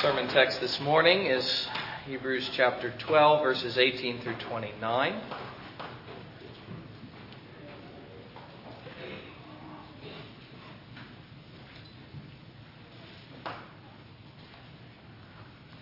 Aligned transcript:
sermon 0.00 0.28
text 0.28 0.60
this 0.60 0.78
morning 0.78 1.26
is 1.26 1.66
Hebrews 2.06 2.48
chapter 2.52 2.94
12, 3.00 3.42
verses 3.42 3.76
18 3.76 4.20
through 4.20 4.36
29. 4.36 5.20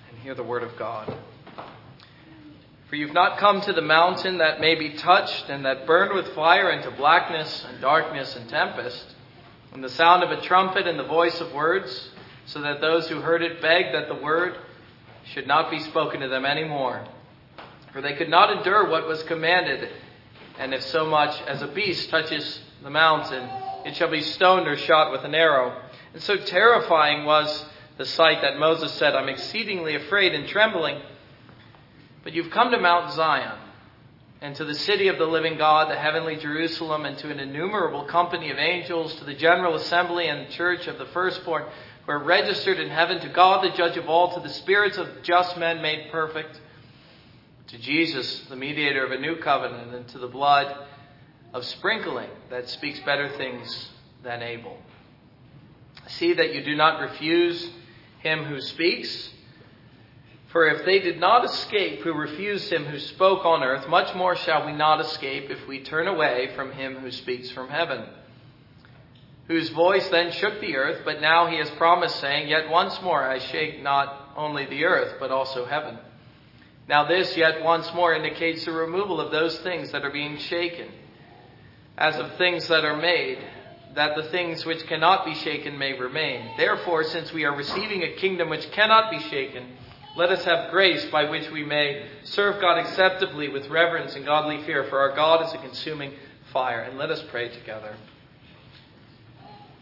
And 0.09 0.19
hear 0.23 0.35
the 0.35 0.43
word 0.43 0.63
of 0.63 0.75
God. 0.79 1.15
For 2.89 2.97
you've 2.97 3.13
not 3.13 3.37
come 3.37 3.61
to 3.61 3.75
the 3.75 3.83
mountain 3.83 4.39
that 4.39 4.63
may 4.63 4.77
be 4.77 4.95
touched 4.95 5.51
and 5.51 5.67
that 5.67 5.87
burned 5.87 6.15
with 6.15 6.35
fire 6.35 6.71
into 6.71 6.91
blackness 6.93 7.67
and 7.69 7.83
darkness 7.83 8.35
and 8.35 8.49
tempest, 8.49 9.15
and 9.75 9.85
the 9.85 9.91
sound 9.91 10.23
of 10.23 10.31
a 10.31 10.41
trumpet 10.41 10.87
and 10.87 10.99
the 10.99 11.05
voice 11.05 11.39
of 11.43 11.53
words 11.53 12.13
so 12.47 12.61
that 12.63 12.81
those 12.81 13.09
who 13.09 13.21
heard 13.21 13.43
it 13.43 13.61
begged 13.61 13.95
that 13.95 14.09
the 14.09 14.15
word 14.15 14.57
should 15.33 15.47
not 15.47 15.71
be 15.71 15.81
spoken 15.81 16.21
to 16.21 16.29
them 16.29 16.45
any 16.45 16.65
more. 16.65 17.07
For 17.93 18.01
they 18.01 18.15
could 18.15 18.29
not 18.29 18.57
endure 18.57 18.89
what 18.89 19.07
was 19.07 19.23
commanded, 19.25 19.91
and 20.59 20.73
if 20.73 20.83
so 20.83 21.07
much 21.07 21.41
as 21.43 21.63
a 21.63 21.67
beast 21.67 22.09
touches 22.11 22.61
the 22.83 22.91
mountain, 22.91 23.49
it 23.85 23.97
shall 23.97 24.11
be 24.11 24.23
stoned 24.23 24.69
or 24.69 24.77
shot 24.77 25.13
with 25.13 25.25
an 25.25 25.35
arrow. 25.35 25.81
And 26.13 26.23
so 26.23 26.37
terrifying 26.37 27.25
was 27.25 27.65
the 27.99 28.05
sight 28.05 28.43
that 28.43 28.59
Moses 28.59 28.93
said, 28.93 29.15
I'm 29.15 29.29
exceedingly 29.29 29.97
afraid 29.97 30.35
and 30.35 30.49
trembling. 30.49 31.01
But 32.23 32.33
you've 32.33 32.51
come 32.51 32.71
to 32.71 32.79
Mount 32.79 33.13
Zion, 33.13 33.59
and 34.41 34.55
to 34.57 34.65
the 34.65 34.75
city 34.75 35.09
of 35.09 35.19
the 35.19 35.27
living 35.27 35.57
God, 35.57 35.91
the 35.91 35.97
heavenly 35.97 36.37
Jerusalem, 36.37 37.07
and 37.07 37.17
to 37.19 37.31
an 37.31 37.41
innumerable 37.41 38.05
company 38.05 38.51
of 38.51 38.59
angels, 38.59 39.15
to 39.17 39.25
the 39.25 39.35
general 39.35 39.75
assembly 39.75 40.29
and 40.29 40.51
church 40.51 40.87
of 40.87 40.99
the 40.99 41.07
firstborn 41.07 41.65
who 42.07 42.13
are 42.13 42.23
registered 42.23 42.79
in 42.79 42.89
heaven, 42.89 43.21
to 43.21 43.29
God 43.29 43.65
the 43.65 43.77
judge 43.77 43.97
of 43.97 44.09
all, 44.09 44.33
to 44.35 44.41
the 44.41 44.53
spirits 44.55 44.97
of 44.97 45.09
just 45.23 45.59
men 45.59 45.83
made 45.83 46.11
perfect, 46.13 46.61
to 47.67 47.79
Jesus, 47.79 48.43
the 48.49 48.55
mediator 48.55 49.05
of 49.05 49.11
a 49.11 49.19
new 49.19 49.37
covenant, 49.37 49.93
and 49.93 50.09
to 50.09 50.19
the 50.19 50.29
blood 50.29 50.87
of 51.53 51.65
sprinkling 51.65 52.31
that 52.49 52.69
speaks 52.69 53.01
better 53.01 53.29
things 53.37 53.91
than 54.23 54.41
Abel. 54.41 54.79
See 56.07 56.33
that 56.35 56.55
you 56.55 56.63
do 56.63 56.77
not 56.77 57.01
refuse 57.01 57.69
him 58.21 58.45
who 58.45 58.61
speaks. 58.61 59.31
For 60.53 60.69
if 60.69 60.87
they 60.87 61.01
did 61.01 61.19
not 61.19 61.45
escape 61.45 62.03
who 62.03 62.15
refused 62.15 62.73
him 62.73 62.85
who 62.85 63.01
spoke 63.01 63.45
on 63.45 63.65
earth, 63.65 63.89
much 63.89 64.15
more 64.15 64.37
shall 64.37 64.65
we 64.65 64.73
not 64.73 65.01
escape 65.01 65.51
if 65.51 65.67
we 65.67 65.83
turn 65.83 66.07
away 66.07 66.53
from 66.55 66.71
him 66.71 66.97
who 66.97 67.11
speaks 67.11 67.51
from 67.51 67.69
heaven 67.69 68.05
whose 69.49 69.69
voice 69.71 70.09
then 70.09 70.33
shook 70.33 70.61
the 70.61 70.77
earth, 70.77 71.03
but 71.05 71.21
now 71.21 71.47
he 71.47 71.59
has 71.59 71.71
promised, 71.73 72.21
saying, 72.21 72.49
Yet 72.49 72.69
once 72.69 73.01
more 73.03 73.23
I 73.23 73.39
shake 73.39 73.83
not 73.83 74.33
only 74.37 74.67
the 74.67 74.85
earth, 74.85 75.17
but 75.21 75.31
also 75.31 75.65
heaven. 75.65 75.99
Now 76.89 77.07
this 77.07 77.37
yet 77.37 77.63
once 77.63 77.93
more 77.95 78.15
indicates 78.15 78.65
the 78.65 78.73
removal 78.73 79.21
of 79.21 79.33
those 79.33 79.59
things 79.61 79.93
that 79.93 80.05
are 80.05 80.11
being 80.11 80.39
shaken, 80.39 80.89
as 81.97 82.17
of 82.17 82.37
things 82.37 82.69
that 82.69 82.85
are 82.85 82.97
made, 82.97 83.39
that 83.95 84.15
the 84.15 84.25
things 84.25 84.65
which 84.65 84.87
cannot 84.87 85.25
be 85.25 85.35
shaken 85.35 85.79
may 85.79 85.99
remain. 85.99 86.57
Therefore, 86.57 87.03
since 87.05 87.33
we 87.33 87.45
are 87.45 87.57
receiving 87.57 88.03
a 88.03 88.17
kingdom 88.17 88.51
which 88.51 88.71
cannot 88.73 89.11
be 89.11 89.19
shaken, 89.19 89.77
let 90.17 90.31
us 90.31 90.45
have 90.45 90.71
grace 90.71 91.05
by 91.07 91.29
which 91.29 91.51
we 91.51 91.65
may 91.65 92.07
serve 92.25 92.61
God 92.61 92.79
acceptably 92.79 93.49
with 93.49 93.69
reverence 93.69 94.15
and 94.15 94.25
godly 94.25 94.63
fear, 94.65 94.85
for 94.85 94.99
our 94.99 95.15
God 95.15 95.47
is 95.47 95.53
a 95.55 95.59
consuming 95.59 96.13
fire. 96.53 96.83
And 96.83 96.99
let 96.99 97.11
us 97.11 97.23
pray 97.31 97.49
together. 97.49 97.97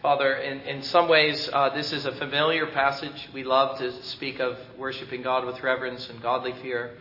Father, 0.05 0.35
in, 0.35 0.61
in 0.61 0.83
some 0.83 1.09
ways, 1.09 1.49
uh, 1.51 1.71
this 1.71 1.91
is 1.91 2.05
a 2.05 2.13
familiar 2.17 2.67
passage. 2.67 3.27
We 3.33 3.43
love 3.43 3.79
to 3.79 4.03
speak 4.03 4.39
of 4.39 4.59
worshiping 4.77 5.23
God 5.23 5.47
with 5.47 5.63
reverence 5.63 6.11
and 6.11 6.21
godly 6.21 6.53
fear. 6.61 6.99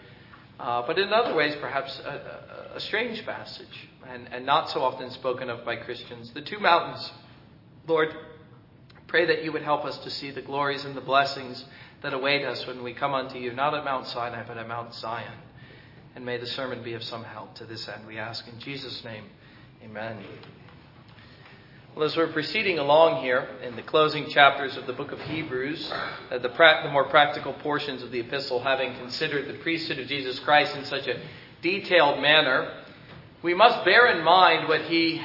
Uh, 0.57 0.83
but 0.87 0.97
in 0.97 1.11
other 1.11 1.35
ways, 1.35 1.53
perhaps 1.59 1.99
a, 1.99 2.71
a, 2.71 2.77
a 2.77 2.79
strange 2.79 3.25
passage 3.25 3.89
and, 4.07 4.29
and 4.31 4.45
not 4.45 4.69
so 4.69 4.81
often 4.81 5.11
spoken 5.11 5.49
of 5.49 5.65
by 5.65 5.75
Christians. 5.75 6.31
The 6.33 6.43
two 6.43 6.59
mountains. 6.59 7.11
Lord, 7.89 8.15
pray 9.07 9.25
that 9.25 9.43
you 9.43 9.51
would 9.51 9.63
help 9.63 9.83
us 9.83 9.97
to 9.97 10.09
see 10.09 10.31
the 10.31 10.41
glories 10.41 10.85
and 10.85 10.95
the 10.95 11.01
blessings 11.01 11.65
that 12.03 12.13
await 12.13 12.45
us 12.45 12.65
when 12.65 12.83
we 12.83 12.93
come 12.93 13.13
unto 13.13 13.37
you, 13.37 13.51
not 13.51 13.73
at 13.73 13.83
Mount 13.83 14.07
Sinai, 14.07 14.45
but 14.47 14.57
at 14.57 14.65
Mount 14.65 14.93
Zion. 14.93 15.39
And 16.15 16.25
may 16.25 16.37
the 16.37 16.47
sermon 16.47 16.81
be 16.81 16.93
of 16.93 17.03
some 17.03 17.25
help 17.25 17.55
to 17.55 17.65
this 17.65 17.85
end, 17.89 18.07
we 18.07 18.17
ask 18.17 18.47
in 18.47 18.61
Jesus' 18.61 19.03
name. 19.03 19.25
Amen. 19.83 20.23
Well, 21.95 22.05
as 22.05 22.17
we're 22.17 22.33
proceeding 22.33 22.79
along 22.79 23.21
here 23.21 23.47
in 23.61 23.75
the 23.75 23.83
closing 23.83 24.27
chapters 24.27 24.77
of 24.77 24.87
the 24.87 24.93
book 24.93 25.11
of 25.11 25.21
Hebrews, 25.21 25.91
uh, 26.31 26.39
the, 26.39 26.49
pra- 26.49 26.81
the, 26.83 26.89
more 26.89 27.03
practical 27.03 27.53
portions 27.53 28.01
of 28.01 28.09
the 28.09 28.19
epistle, 28.19 28.59
having 28.63 28.95
considered 28.95 29.47
the 29.47 29.59
priesthood 29.59 29.99
of 29.99 30.07
Jesus 30.07 30.39
Christ 30.39 30.75
in 30.75 30.85
such 30.85 31.05
a 31.05 31.21
detailed 31.61 32.19
manner, 32.19 32.83
we 33.43 33.53
must 33.53 33.85
bear 33.85 34.07
in 34.07 34.23
mind 34.23 34.67
what 34.67 34.81
he 34.85 35.21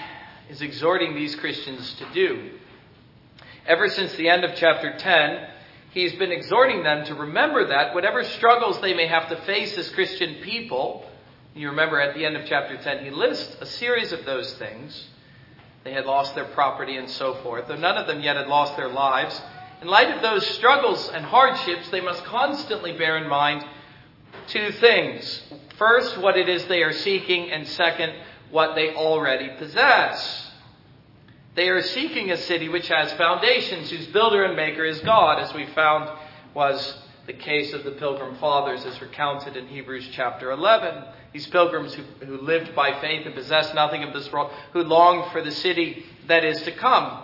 is 0.51 0.61
exhorting 0.61 1.15
these 1.15 1.35
Christians 1.37 1.95
to 1.95 2.07
do. 2.13 2.51
Ever 3.67 3.89
since 3.89 4.13
the 4.17 4.29
end 4.29 4.45
of 4.45 4.55
chapter 4.55 4.95
10, 4.95 5.49
he's 5.93 6.17
been 6.17 6.33
exhorting 6.33 6.83
them 6.83 7.07
to 7.07 7.15
remember 7.15 7.69
that 7.69 7.95
whatever 7.95 8.23
struggles 8.23 8.79
they 8.83 8.93
may 8.93 9.07
have 9.07 9.31
to 9.31 9.37
face 9.47 9.79
as 9.79 9.89
Christian 9.89 10.43
people, 10.43 11.09
you 11.55 11.71
remember 11.71 11.99
at 11.99 12.15
the 12.15 12.27
end 12.27 12.37
of 12.37 12.47
chapter 12.47 12.77
10, 12.77 13.07
he 13.07 13.11
lists 13.11 13.57
a 13.59 13.67
series 13.67 14.13
of 14.13 14.27
those 14.27 14.53
things 14.57 15.09
they 15.85 15.93
had 15.93 16.07
lost 16.07 16.35
their 16.35 16.45
property 16.47 16.97
and 16.97 17.09
so 17.09 17.35
forth, 17.37 17.69
though 17.69 17.77
none 17.77 17.97
of 17.97 18.07
them 18.07 18.21
yet 18.21 18.37
had 18.37 18.49
lost 18.49 18.77
their 18.77 18.89
lives. 18.89 19.41
In 19.81 19.89
light 19.89 20.15
of 20.15 20.23
those 20.23 20.47
struggles 20.47 21.09
and 21.09 21.25
hardships, 21.25 21.89
they 21.91 22.01
must 22.01 22.25
constantly 22.25 22.93
bear 22.93 23.17
in 23.17 23.29
mind 23.29 23.65
two 24.49 24.73
things. 24.73 25.43
First, 25.77 26.19
what 26.19 26.37
it 26.37 26.49
is 26.49 26.67
they 26.67 26.83
are 26.83 26.93
seeking, 26.93 27.51
and 27.51 27.67
second, 27.69 28.13
what 28.51 28.75
they 28.75 28.95
already 28.95 29.51
possess. 29.57 30.51
They 31.55 31.69
are 31.69 31.83
seeking 31.83 32.31
a 32.31 32.37
city 32.37 32.69
which 32.69 32.89
has 32.89 33.13
foundations, 33.15 33.91
whose 33.91 34.07
builder 34.09 34.45
and 34.45 34.57
maker 34.57 34.85
is 34.85 35.01
God, 35.01 35.41
as 35.41 35.53
we 35.55 35.67
found 35.67 36.11
was 36.55 36.99
the 37.27 37.33
case 37.33 37.73
of 37.73 37.85
the 37.85 37.91
Pilgrim 37.93 38.37
Fathers 38.37 38.85
as 38.85 39.01
recounted 39.01 39.57
in 39.57 39.69
Hebrews 39.69 40.09
chapter 40.13 40.51
11. 40.51 41.05
These 41.33 41.47
pilgrims 41.49 41.95
who, 41.95 42.03
who 42.25 42.39
lived 42.39 42.75
by 42.75 43.01
faith 43.01 43.27
and 43.27 43.35
possessed 43.35 43.75
nothing 43.75 44.03
of 44.03 44.15
this 44.15 44.31
world, 44.33 44.51
who 44.73 44.83
longed 44.83 45.31
for 45.33 45.43
the 45.43 45.53
city 45.53 46.05
that 46.27 46.45
is 46.45 46.63
to 46.63 46.73
come. 46.73 47.23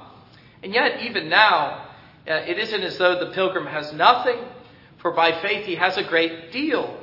And 0.63 0.73
yet, 0.75 1.01
even 1.03 1.29
now, 1.29 1.89
uh, 2.27 2.33
it 2.33 2.59
isn't 2.59 2.83
as 2.83 2.99
though 2.99 3.19
the 3.19 3.33
pilgrim 3.33 3.67
has 3.67 3.93
nothing, 3.93 4.39
for 4.99 5.13
by 5.13 5.41
faith 5.41 5.67
he 5.67 5.77
has 5.77 5.97
a 5.97 6.03
great 6.03 6.53
deal. 6.53 7.01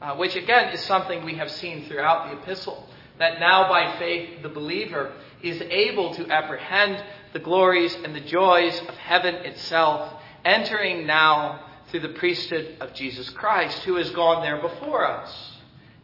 Uh, 0.00 0.14
which 0.14 0.36
again 0.36 0.72
is 0.72 0.80
something 0.84 1.24
we 1.24 1.34
have 1.34 1.50
seen 1.50 1.86
throughout 1.86 2.30
the 2.30 2.40
epistle. 2.40 2.88
That 3.18 3.40
now 3.40 3.68
by 3.68 3.98
faith 3.98 4.42
the 4.42 4.48
believer 4.48 5.12
is 5.42 5.60
able 5.60 6.14
to 6.14 6.28
apprehend 6.30 7.02
the 7.32 7.40
glories 7.40 7.94
and 7.94 8.14
the 8.14 8.20
joys 8.20 8.80
of 8.88 8.94
heaven 8.94 9.34
itself, 9.34 10.12
entering 10.44 11.06
now 11.06 11.64
through 11.90 12.00
the 12.00 12.10
priesthood 12.10 12.76
of 12.80 12.94
Jesus 12.94 13.28
Christ, 13.30 13.82
who 13.84 13.96
has 13.96 14.10
gone 14.10 14.42
there 14.42 14.60
before 14.60 15.04
us. 15.04 15.47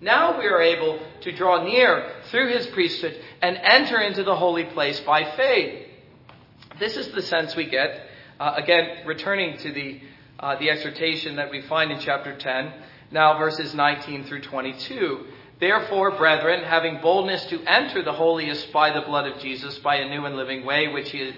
Now 0.05 0.39
we 0.39 0.45
are 0.45 0.61
able 0.61 1.01
to 1.23 1.33
draw 1.33 1.65
near 1.65 2.13
through 2.31 2.53
his 2.53 2.67
priesthood 2.67 3.19
and 3.41 3.57
enter 3.57 3.99
into 4.03 4.23
the 4.23 4.37
holy 4.37 4.65
place 4.65 5.01
by 5.01 5.35
faith. 5.35 5.89
This 6.79 6.99
is 6.99 7.09
the 7.09 7.23
sense 7.23 7.57
we 7.57 7.71
get, 7.71 8.03
uh, 8.39 8.53
again, 8.55 9.07
returning 9.07 9.57
to 9.57 9.73
the, 9.73 10.03
uh, 10.39 10.57
the 10.57 10.69
exhortation 10.69 11.37
that 11.37 11.51
we 11.51 11.63
find 11.63 11.91
in 11.91 12.01
chapter 12.01 12.37
10, 12.37 12.73
now 13.13 13.39
verses 13.39 13.75
19 13.75 14.25
through 14.25 14.43
22. 14.43 15.25
Therefore, 15.59 16.11
brethren, 16.19 16.65
having 16.65 17.01
boldness 17.01 17.47
to 17.47 17.63
enter 17.63 18.03
the 18.03 18.13
holiest 18.13 18.71
by 18.75 18.93
the 18.93 19.07
blood 19.07 19.27
of 19.27 19.41
Jesus, 19.41 19.79
by 19.79 19.97
a 19.97 20.09
new 20.11 20.27
and 20.27 20.37
living 20.37 20.67
way, 20.67 20.89
which 20.89 21.13
he 21.13 21.33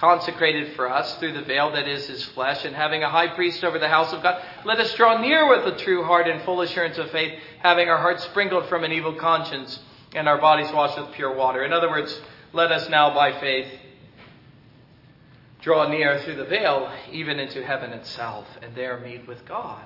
consecrated 0.00 0.74
for 0.76 0.90
us 0.90 1.14
through 1.16 1.34
the 1.34 1.42
veil 1.42 1.70
that 1.72 1.86
is 1.86 2.06
his 2.06 2.24
flesh, 2.24 2.64
and 2.64 2.74
having 2.74 3.02
a 3.02 3.10
high 3.10 3.28
priest 3.28 3.62
over 3.62 3.78
the 3.78 3.88
house 3.88 4.14
of 4.14 4.22
God, 4.22 4.42
let 4.64 4.80
us 4.80 4.94
draw 4.94 5.20
near 5.20 5.46
with 5.46 5.74
a 5.74 5.78
true 5.78 6.02
heart 6.04 6.26
and 6.26 6.42
full 6.42 6.62
assurance 6.62 6.96
of 6.96 7.10
faith, 7.10 7.38
having 7.58 7.88
our 7.90 7.98
hearts 7.98 8.24
sprinkled 8.24 8.66
from 8.70 8.82
an 8.82 8.92
evil 8.92 9.14
conscience 9.14 9.78
and 10.14 10.26
our 10.26 10.40
bodies 10.40 10.72
washed 10.72 10.98
with 10.98 11.12
pure 11.12 11.34
water. 11.34 11.62
In 11.64 11.74
other 11.74 11.90
words, 11.90 12.18
let 12.54 12.72
us 12.72 12.88
now 12.88 13.14
by 13.14 13.38
faith 13.38 13.68
draw 15.60 15.86
near 15.86 16.18
through 16.20 16.36
the 16.36 16.46
veil, 16.46 16.90
even 17.12 17.38
into 17.38 17.62
heaven 17.62 17.92
itself, 17.92 18.46
and 18.62 18.74
there 18.74 18.98
meet 19.00 19.28
with 19.28 19.44
God. 19.46 19.84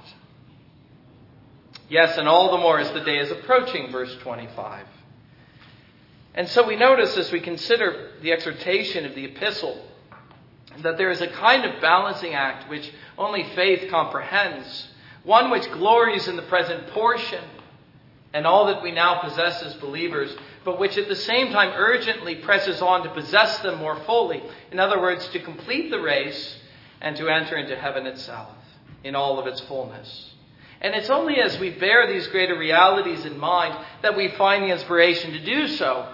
Yes, 1.88 2.17
and 2.17 2.28
all 2.28 2.52
the 2.52 2.58
more 2.58 2.78
as 2.78 2.90
the 2.93 3.00
day 3.00 3.19
is 3.19 3.32
approaching, 3.32 3.90
verse 3.90 4.17
25. 4.22 4.87
And 6.37 6.49
so 6.49 6.64
we 6.64 6.76
notice 6.76 7.17
as 7.17 7.32
we 7.32 7.40
consider 7.40 8.12
the 8.22 8.32
exhortation 8.32 9.05
of 9.05 9.17
the 9.17 9.25
epistle 9.25 9.84
that 10.82 10.99
there 10.99 11.11
is 11.11 11.21
a 11.21 11.29
kind 11.29 11.65
of 11.65 11.81
balancing 11.81 12.35
act 12.35 12.69
which 12.69 12.93
only 13.17 13.44
faith 13.55 13.91
comprehends, 13.91 14.88
one 15.23 15.50
which 15.50 15.71
glories 15.71 16.29
in 16.29 16.37
the 16.37 16.43
present 16.43 16.88
portion 16.88 17.43
and 18.32 18.47
all 18.47 18.67
that 18.67 18.82
we 18.82 18.91
now 18.91 19.21
possess 19.21 19.62
as 19.62 19.75
believers, 19.75 20.37
but 20.65 20.79
which 20.79 20.99
at 20.99 21.09
the 21.09 21.17
same 21.17 21.53
time 21.53 21.73
urgently 21.76 22.35
presses 22.37 22.82
on 22.82 23.05
to 23.05 23.11
possess 23.11 23.59
them 23.61 23.79
more 23.79 23.97
fully. 24.05 24.43
In 24.73 24.81
other 24.81 25.00
words, 25.00 25.29
to 25.29 25.38
complete 25.38 25.91
the 25.91 26.00
race 26.00 26.59
and 27.00 27.17
to 27.17 27.29
enter 27.29 27.56
into 27.56 27.77
heaven 27.77 28.06
itself. 28.06 28.49
in 29.05 29.15
all 29.15 29.38
of 29.38 29.47
its 29.47 29.61
fullness. 29.61 30.31
And 30.81 30.94
it's 30.94 31.11
only 31.11 31.37
as 31.37 31.59
we 31.59 31.70
bear 31.70 32.11
these 32.11 32.27
greater 32.29 32.59
realities 32.59 33.25
in 33.25 33.38
mind 33.38 33.77
that 34.03 34.17
we 34.17 34.29
find 34.29 34.65
the 34.65 34.73
inspiration 34.73 35.32
to 35.32 35.44
do 35.44 35.69
so. 35.69 36.09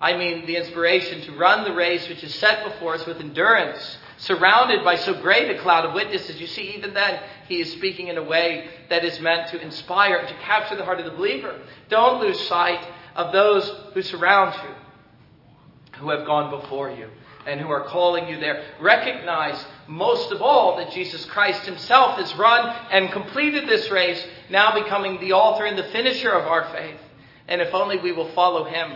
I 0.00 0.16
mean, 0.16 0.46
the 0.46 0.56
inspiration 0.56 1.20
to 1.22 1.32
run 1.32 1.64
the 1.64 1.74
race 1.74 2.08
which 2.08 2.24
is 2.24 2.34
set 2.36 2.64
before 2.64 2.94
us 2.94 3.04
with 3.04 3.20
endurance, 3.20 3.98
surrounded 4.16 4.82
by 4.82 4.96
so 4.96 5.20
great 5.20 5.50
a 5.50 5.60
cloud 5.60 5.84
of 5.84 5.92
witnesses. 5.92 6.40
You 6.40 6.46
see, 6.46 6.74
even 6.74 6.94
then, 6.94 7.20
he 7.48 7.60
is 7.60 7.72
speaking 7.72 8.08
in 8.08 8.16
a 8.16 8.22
way 8.22 8.68
that 8.88 9.04
is 9.04 9.20
meant 9.20 9.48
to 9.50 9.60
inspire 9.60 10.16
and 10.16 10.28
to 10.28 10.34
capture 10.42 10.76
the 10.76 10.84
heart 10.84 11.00
of 11.00 11.04
the 11.04 11.10
believer. 11.10 11.60
Don't 11.90 12.20
lose 12.20 12.40
sight 12.48 12.86
of 13.14 13.32
those 13.32 13.70
who 13.92 14.00
surround 14.00 14.54
you, 14.62 15.98
who 15.98 16.10
have 16.10 16.24
gone 16.24 16.50
before 16.50 16.90
you 16.90 17.08
and 17.46 17.60
who 17.60 17.70
are 17.70 17.84
calling 17.84 18.28
you 18.28 18.38
there. 18.38 18.64
Recognize 18.80 19.64
most 19.86 20.30
of 20.32 20.42
all 20.42 20.76
that 20.76 20.92
Jesus 20.92 21.24
Christ 21.26 21.64
himself 21.64 22.18
has 22.18 22.34
run 22.36 22.74
and 22.90 23.10
completed 23.10 23.68
this 23.68 23.90
race, 23.90 24.24
now 24.50 24.74
becoming 24.74 25.20
the 25.20 25.32
author 25.32 25.64
and 25.64 25.78
the 25.78 25.84
finisher 25.84 26.30
of 26.30 26.46
our 26.46 26.70
faith. 26.70 27.00
And 27.48 27.60
if 27.60 27.74
only 27.74 27.98
we 27.98 28.12
will 28.12 28.30
follow 28.32 28.64
him, 28.64 28.92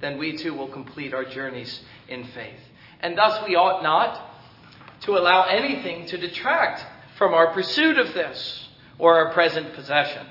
then 0.00 0.18
we 0.18 0.36
too 0.36 0.54
will 0.54 0.68
complete 0.68 1.14
our 1.14 1.24
journeys 1.24 1.80
in 2.08 2.24
faith. 2.28 2.60
And 3.00 3.16
thus 3.16 3.46
we 3.46 3.56
ought 3.56 3.82
not 3.82 4.30
to 5.02 5.16
allow 5.16 5.44
anything 5.44 6.06
to 6.06 6.16
detract 6.16 6.84
from 7.18 7.34
our 7.34 7.52
pursuit 7.52 7.98
of 7.98 8.14
this 8.14 8.68
or 8.98 9.16
our 9.16 9.32
present 9.32 9.74
possession. 9.74 10.26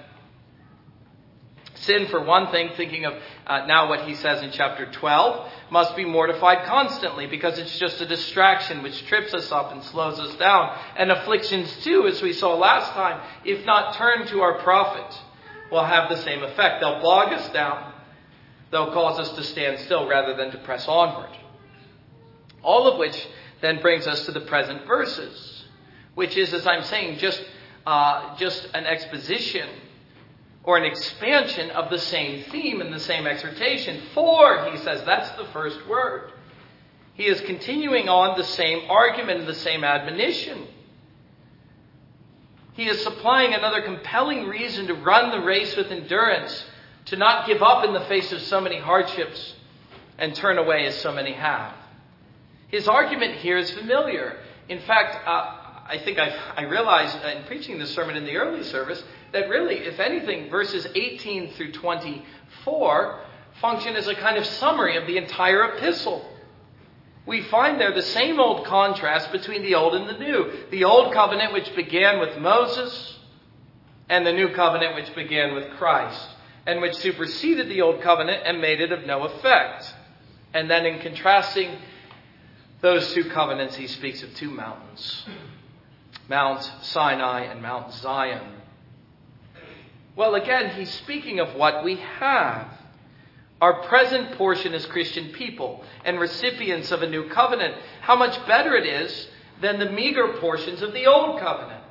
Sin, 1.75 2.07
for 2.07 2.23
one 2.23 2.49
thing, 2.51 2.71
thinking 2.77 3.05
of 3.05 3.13
uh, 3.45 3.65
now 3.65 3.89
what 3.89 4.07
he 4.07 4.15
says 4.15 4.41
in 4.41 4.51
chapter 4.51 4.89
12, 4.89 5.51
must 5.69 5.95
be 5.95 6.05
mortified 6.05 6.65
constantly 6.65 7.27
because 7.27 7.59
it's 7.59 7.77
just 7.77 7.99
a 7.99 8.05
distraction 8.05 8.83
which 8.83 9.05
trips 9.07 9.33
us 9.33 9.51
up 9.51 9.71
and 9.73 9.83
slows 9.83 10.17
us 10.17 10.33
down. 10.35 10.77
And 10.95 11.11
afflictions, 11.11 11.75
too, 11.83 12.07
as 12.07 12.21
we 12.21 12.31
saw 12.31 12.55
last 12.55 12.91
time, 12.93 13.19
if 13.43 13.65
not 13.65 13.95
turned 13.95 14.29
to 14.29 14.41
our 14.41 14.59
profit, 14.59 15.19
will 15.71 15.83
have 15.83 16.09
the 16.09 16.21
same 16.21 16.43
effect. 16.43 16.79
They'll 16.79 17.01
bog 17.01 17.33
us 17.33 17.49
down, 17.49 17.92
they'll 18.73 18.91
cause 18.91 19.19
us 19.19 19.29
to 19.35 19.43
stand 19.43 19.79
still 19.79 20.07
rather 20.07 20.35
than 20.35 20.51
to 20.51 20.57
press 20.59 20.87
onward. 20.87 21.29
All 22.61 22.87
of 22.87 22.97
which 22.97 23.27
then 23.61 23.81
brings 23.81 24.07
us 24.07 24.25
to 24.25 24.31
the 24.31 24.41
present 24.41 24.85
verses, 24.85 25.65
which 26.15 26.35
is, 26.37 26.53
as 26.53 26.65
I'm 26.67 26.83
saying, 26.83 27.19
just, 27.19 27.43
uh, 27.85 28.35
just 28.37 28.67
an 28.73 28.85
exposition 28.85 29.69
or 30.63 30.77
an 30.77 30.85
expansion 30.85 31.69
of 31.71 31.89
the 31.89 31.99
same 31.99 32.43
theme 32.45 32.81
and 32.81 32.93
the 32.93 32.99
same 32.99 33.27
exhortation. 33.27 34.01
For, 34.13 34.69
he 34.71 34.77
says, 34.77 35.03
that's 35.05 35.29
the 35.31 35.45
first 35.45 35.87
word. 35.87 36.31
He 37.13 37.25
is 37.25 37.41
continuing 37.41 38.09
on 38.09 38.37
the 38.37 38.43
same 38.43 38.89
argument 38.89 39.41
and 39.41 39.47
the 39.47 39.55
same 39.55 39.83
admonition. 39.83 40.67
He 42.73 42.87
is 42.87 43.03
supplying 43.03 43.53
another 43.53 43.81
compelling 43.81 44.47
reason 44.47 44.87
to 44.87 44.95
run 44.95 45.29
the 45.29 45.45
race 45.45 45.75
with 45.75 45.91
endurance, 45.91 46.65
to 47.05 47.15
not 47.15 47.47
give 47.47 47.61
up 47.61 47.83
in 47.85 47.93
the 47.93 48.05
face 48.05 48.31
of 48.31 48.41
so 48.41 48.61
many 48.61 48.79
hardships 48.79 49.55
and 50.17 50.35
turn 50.35 50.57
away 50.57 50.85
as 50.85 50.95
so 50.95 51.11
many 51.11 51.33
have. 51.33 51.73
His 52.69 52.87
argument 52.87 53.35
here 53.35 53.57
is 53.57 53.71
familiar. 53.71 54.37
In 54.69 54.79
fact, 54.79 55.27
uh, 55.27 55.63
I 55.85 55.99
think 56.03 56.17
I've, 56.17 56.33
I 56.55 56.63
realized 56.63 57.17
in 57.23 57.43
preaching 57.43 57.77
this 57.77 57.93
sermon 57.93 58.15
in 58.15 58.23
the 58.23 58.37
early 58.37 58.63
service 58.63 59.03
that 59.31 59.49
really, 59.49 59.75
if 59.75 59.99
anything, 59.99 60.49
verses 60.49 60.87
18 60.95 61.53
through 61.53 61.73
24 61.73 63.19
function 63.61 63.95
as 63.95 64.07
a 64.07 64.15
kind 64.15 64.37
of 64.37 64.45
summary 64.45 64.97
of 64.97 65.05
the 65.07 65.17
entire 65.17 65.75
epistle. 65.75 66.29
We 67.25 67.41
find 67.43 67.79
there 67.79 67.93
the 67.93 68.01
same 68.01 68.39
old 68.39 68.65
contrast 68.65 69.31
between 69.31 69.61
the 69.61 69.75
old 69.75 69.95
and 69.95 70.09
the 70.09 70.17
new. 70.17 70.51
The 70.71 70.83
old 70.83 71.13
covenant, 71.13 71.53
which 71.53 71.73
began 71.75 72.19
with 72.19 72.37
Moses, 72.37 73.19
and 74.09 74.25
the 74.25 74.33
new 74.33 74.53
covenant, 74.53 74.95
which 74.95 75.13
began 75.15 75.55
with 75.55 75.69
Christ, 75.77 76.27
and 76.65 76.81
which 76.81 76.95
superseded 76.95 77.69
the 77.69 77.81
old 77.81 78.01
covenant 78.01 78.43
and 78.45 78.61
made 78.61 78.79
it 78.79 78.91
of 78.91 79.05
no 79.05 79.23
effect. 79.23 79.93
And 80.53 80.69
then 80.69 80.85
in 80.85 80.99
contrasting 80.99 81.77
those 82.81 83.13
two 83.13 83.25
covenants, 83.25 83.75
he 83.75 83.87
speaks 83.87 84.23
of 84.23 84.33
two 84.35 84.49
mountains 84.49 85.25
Mount 86.29 86.63
Sinai 86.81 87.41
and 87.41 87.61
Mount 87.61 87.93
Zion. 87.93 88.53
Well, 90.15 90.35
again, 90.35 90.69
he's 90.75 90.91
speaking 90.91 91.39
of 91.39 91.55
what 91.55 91.83
we 91.83 91.95
have. 91.95 92.67
Our 93.59 93.83
present 93.83 94.33
portion 94.37 94.73
as 94.73 94.85
Christian 94.85 95.31
people 95.31 95.83
and 96.05 96.19
recipients 96.19 96.91
of 96.91 97.01
a 97.01 97.09
new 97.09 97.29
covenant. 97.29 97.75
How 98.01 98.15
much 98.15 98.45
better 98.45 98.75
it 98.75 98.85
is 98.85 99.27
than 99.61 99.79
the 99.79 99.89
meager 99.89 100.27
portions 100.39 100.81
of 100.81 100.93
the 100.93 101.07
old 101.07 101.39
covenant. 101.39 101.81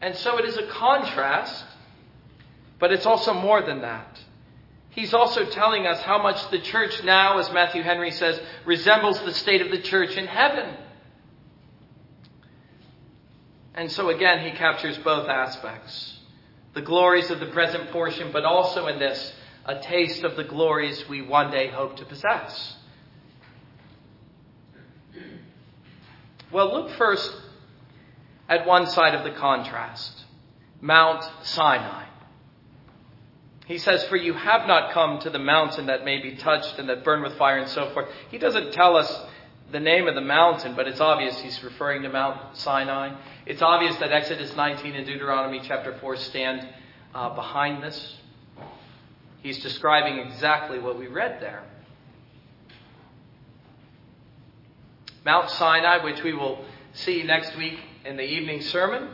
And 0.00 0.16
so 0.16 0.38
it 0.38 0.44
is 0.44 0.56
a 0.56 0.66
contrast, 0.66 1.64
but 2.78 2.92
it's 2.92 3.06
also 3.06 3.34
more 3.34 3.62
than 3.62 3.82
that. 3.82 4.20
He's 4.90 5.14
also 5.14 5.44
telling 5.44 5.86
us 5.86 6.00
how 6.02 6.20
much 6.20 6.50
the 6.50 6.58
church 6.58 7.04
now, 7.04 7.38
as 7.38 7.52
Matthew 7.52 7.82
Henry 7.82 8.10
says, 8.10 8.40
resembles 8.64 9.20
the 9.20 9.32
state 9.32 9.62
of 9.62 9.70
the 9.70 9.80
church 9.80 10.16
in 10.16 10.26
heaven. 10.26 10.74
And 13.74 13.92
so 13.92 14.08
again, 14.08 14.44
he 14.44 14.50
captures 14.56 14.98
both 14.98 15.28
aspects 15.28 16.16
the 16.74 16.82
glories 16.82 17.30
of 17.30 17.40
the 17.40 17.46
present 17.46 17.90
portion, 17.90 18.30
but 18.32 18.44
also 18.44 18.86
in 18.86 18.98
this, 18.98 19.32
a 19.64 19.80
taste 19.80 20.22
of 20.22 20.36
the 20.36 20.44
glories 20.44 21.08
we 21.08 21.22
one 21.22 21.50
day 21.50 21.68
hope 21.68 21.96
to 21.96 22.04
possess. 22.04 22.76
Well, 26.50 26.72
look 26.72 26.96
first 26.96 27.34
at 28.48 28.66
one 28.66 28.86
side 28.86 29.14
of 29.14 29.24
the 29.24 29.38
contrast 29.38 30.24
Mount 30.80 31.24
Sinai. 31.42 32.07
He 33.68 33.76
says, 33.76 34.02
For 34.04 34.16
you 34.16 34.32
have 34.32 34.66
not 34.66 34.92
come 34.92 35.20
to 35.20 35.30
the 35.30 35.38
mountain 35.38 35.86
that 35.86 36.02
may 36.02 36.22
be 36.22 36.36
touched 36.36 36.78
and 36.78 36.88
that 36.88 37.04
burn 37.04 37.22
with 37.22 37.34
fire 37.34 37.58
and 37.58 37.68
so 37.68 37.90
forth. 37.90 38.08
He 38.30 38.38
doesn't 38.38 38.72
tell 38.72 38.96
us 38.96 39.26
the 39.70 39.78
name 39.78 40.08
of 40.08 40.14
the 40.14 40.22
mountain, 40.22 40.74
but 40.74 40.88
it's 40.88 41.00
obvious 41.00 41.38
he's 41.40 41.62
referring 41.62 42.00
to 42.02 42.08
Mount 42.08 42.56
Sinai. 42.56 43.14
It's 43.44 43.60
obvious 43.60 43.94
that 43.96 44.10
Exodus 44.10 44.56
19 44.56 44.94
and 44.94 45.06
Deuteronomy 45.06 45.60
chapter 45.62 45.98
4 45.98 46.16
stand 46.16 46.66
uh, 47.14 47.34
behind 47.34 47.82
this. 47.82 48.16
He's 49.42 49.62
describing 49.62 50.18
exactly 50.18 50.78
what 50.78 50.98
we 50.98 51.06
read 51.06 51.38
there. 51.42 51.62
Mount 55.26 55.50
Sinai, 55.50 56.02
which 56.02 56.22
we 56.22 56.32
will 56.32 56.64
see 56.94 57.22
next 57.22 57.54
week 57.58 57.78
in 58.06 58.16
the 58.16 58.24
evening 58.24 58.62
sermon, 58.62 59.10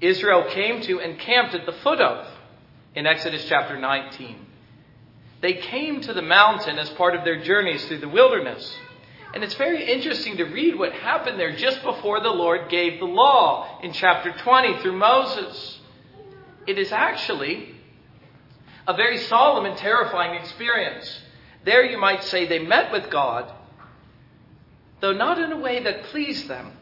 Israel 0.00 0.44
came 0.50 0.80
to 0.82 1.00
and 1.00 1.18
camped 1.18 1.56
at 1.56 1.66
the 1.66 1.72
foot 1.72 2.00
of 2.00 2.28
in 2.94 3.06
Exodus 3.06 3.44
chapter 3.48 3.78
19. 3.78 4.46
They 5.40 5.54
came 5.54 6.00
to 6.02 6.12
the 6.12 6.22
mountain 6.22 6.78
as 6.78 6.88
part 6.90 7.14
of 7.14 7.24
their 7.24 7.42
journeys 7.42 7.84
through 7.86 7.98
the 7.98 8.08
wilderness. 8.08 8.76
And 9.34 9.42
it's 9.42 9.54
very 9.54 9.84
interesting 9.92 10.36
to 10.36 10.44
read 10.44 10.78
what 10.78 10.92
happened 10.92 11.38
there 11.38 11.56
just 11.56 11.82
before 11.82 12.20
the 12.20 12.30
Lord 12.30 12.70
gave 12.70 13.00
the 13.00 13.06
law 13.06 13.80
in 13.82 13.92
chapter 13.92 14.32
20 14.32 14.80
through 14.80 14.96
Moses. 14.96 15.80
It 16.66 16.78
is 16.78 16.92
actually 16.92 17.74
a 18.86 18.94
very 18.94 19.18
solemn 19.18 19.66
and 19.66 19.76
terrifying 19.76 20.40
experience. 20.40 21.20
There 21.64 21.84
you 21.84 21.98
might 21.98 22.22
say 22.24 22.46
they 22.46 22.60
met 22.60 22.92
with 22.92 23.10
God, 23.10 23.52
though 25.00 25.12
not 25.12 25.38
in 25.38 25.50
a 25.50 25.58
way 25.58 25.82
that 25.82 26.04
pleased 26.04 26.46
them, 26.48 26.72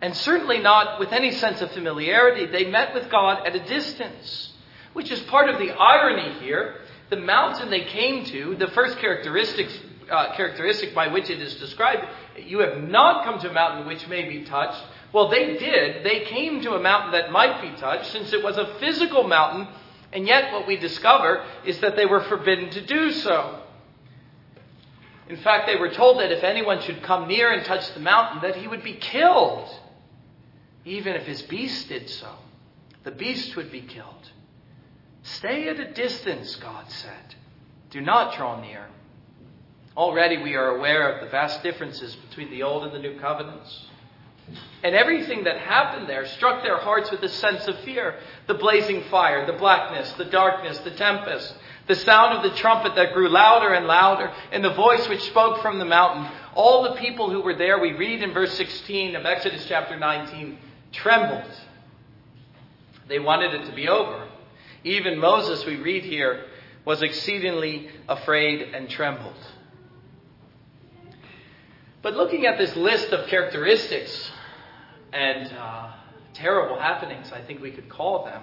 and 0.00 0.16
certainly 0.16 0.58
not 0.58 0.98
with 0.98 1.12
any 1.12 1.30
sense 1.30 1.60
of 1.60 1.70
familiarity. 1.70 2.46
They 2.46 2.70
met 2.70 2.94
with 2.94 3.10
God 3.10 3.46
at 3.46 3.54
a 3.54 3.64
distance, 3.64 4.51
which 4.92 5.10
is 5.10 5.20
part 5.22 5.48
of 5.48 5.58
the 5.58 5.70
irony 5.70 6.38
here. 6.40 6.76
The 7.10 7.16
mountain 7.16 7.70
they 7.70 7.84
came 7.84 8.24
to, 8.26 8.54
the 8.56 8.68
first 8.68 8.98
characteristics 8.98 9.76
uh, 10.10 10.34
characteristic 10.34 10.94
by 10.94 11.08
which 11.08 11.30
it 11.30 11.40
is 11.40 11.54
described. 11.54 12.06
You 12.36 12.58
have 12.60 12.82
not 12.82 13.24
come 13.24 13.38
to 13.40 13.50
a 13.50 13.52
mountain 13.52 13.86
which 13.86 14.06
may 14.08 14.28
be 14.28 14.44
touched. 14.44 14.82
Well, 15.12 15.28
they 15.28 15.56
did. 15.58 16.04
They 16.04 16.24
came 16.24 16.60
to 16.62 16.72
a 16.74 16.80
mountain 16.80 17.12
that 17.12 17.30
might 17.32 17.62
be 17.62 17.78
touched 17.78 18.12
since 18.12 18.32
it 18.32 18.42
was 18.42 18.56
a 18.56 18.74
physical 18.80 19.24
mountain, 19.24 19.68
and 20.12 20.26
yet 20.26 20.52
what 20.52 20.66
we 20.66 20.76
discover 20.76 21.44
is 21.64 21.78
that 21.80 21.96
they 21.96 22.06
were 22.06 22.22
forbidden 22.24 22.70
to 22.70 22.86
do 22.86 23.12
so. 23.12 23.60
In 25.28 25.36
fact, 25.36 25.66
they 25.66 25.76
were 25.76 25.90
told 25.90 26.18
that 26.18 26.32
if 26.32 26.42
anyone 26.42 26.82
should 26.82 27.02
come 27.02 27.28
near 27.28 27.52
and 27.52 27.64
touch 27.64 27.92
the 27.94 28.00
mountain, 28.00 28.42
that 28.42 28.56
he 28.56 28.68
would 28.68 28.82
be 28.82 28.94
killed, 28.94 29.68
even 30.84 31.14
if 31.14 31.24
his 31.24 31.42
beast 31.42 31.88
did 31.88 32.08
so. 32.10 32.28
The 33.04 33.12
beast 33.12 33.56
would 33.56 33.70
be 33.70 33.82
killed. 33.82 34.31
Stay 35.22 35.68
at 35.68 35.78
a 35.78 35.92
distance, 35.92 36.56
God 36.56 36.90
said. 36.90 37.34
Do 37.90 38.00
not 38.00 38.36
draw 38.36 38.60
near. 38.60 38.86
Already 39.96 40.38
we 40.38 40.54
are 40.54 40.76
aware 40.76 41.12
of 41.12 41.24
the 41.24 41.30
vast 41.30 41.62
differences 41.62 42.16
between 42.16 42.50
the 42.50 42.62
Old 42.62 42.84
and 42.84 42.92
the 42.94 42.98
New 42.98 43.18
Covenants. 43.20 43.86
And 44.82 44.94
everything 44.94 45.44
that 45.44 45.58
happened 45.58 46.08
there 46.08 46.26
struck 46.26 46.62
their 46.62 46.78
hearts 46.78 47.10
with 47.10 47.22
a 47.22 47.28
sense 47.28 47.68
of 47.68 47.78
fear. 47.80 48.16
The 48.48 48.54
blazing 48.54 49.04
fire, 49.04 49.46
the 49.46 49.52
blackness, 49.52 50.10
the 50.12 50.24
darkness, 50.24 50.78
the 50.78 50.90
tempest, 50.90 51.54
the 51.86 51.94
sound 51.94 52.36
of 52.36 52.42
the 52.42 52.56
trumpet 52.58 52.94
that 52.96 53.12
grew 53.12 53.28
louder 53.28 53.72
and 53.72 53.86
louder, 53.86 54.32
and 54.50 54.64
the 54.64 54.74
voice 54.74 55.08
which 55.08 55.22
spoke 55.22 55.62
from 55.62 55.78
the 55.78 55.84
mountain. 55.84 56.26
All 56.54 56.82
the 56.82 56.96
people 56.96 57.30
who 57.30 57.42
were 57.42 57.54
there, 57.54 57.78
we 57.78 57.92
read 57.92 58.22
in 58.22 58.32
verse 58.32 58.56
16 58.56 59.14
of 59.14 59.24
Exodus 59.24 59.66
chapter 59.68 59.96
19, 59.96 60.58
trembled. 60.90 61.50
They 63.08 63.18
wanted 63.18 63.54
it 63.54 63.66
to 63.66 63.74
be 63.74 63.88
over. 63.88 64.28
Even 64.84 65.18
Moses, 65.18 65.64
we 65.64 65.76
read 65.76 66.04
here, 66.04 66.44
was 66.84 67.02
exceedingly 67.02 67.88
afraid 68.08 68.74
and 68.74 68.88
trembled. 68.90 69.36
But 72.02 72.14
looking 72.14 72.46
at 72.46 72.58
this 72.58 72.74
list 72.74 73.12
of 73.12 73.28
characteristics 73.28 74.32
and 75.12 75.52
uh, 75.52 75.92
terrible 76.34 76.78
happenings, 76.78 77.30
I 77.30 77.40
think 77.42 77.62
we 77.62 77.70
could 77.70 77.88
call 77.88 78.24
them, 78.24 78.42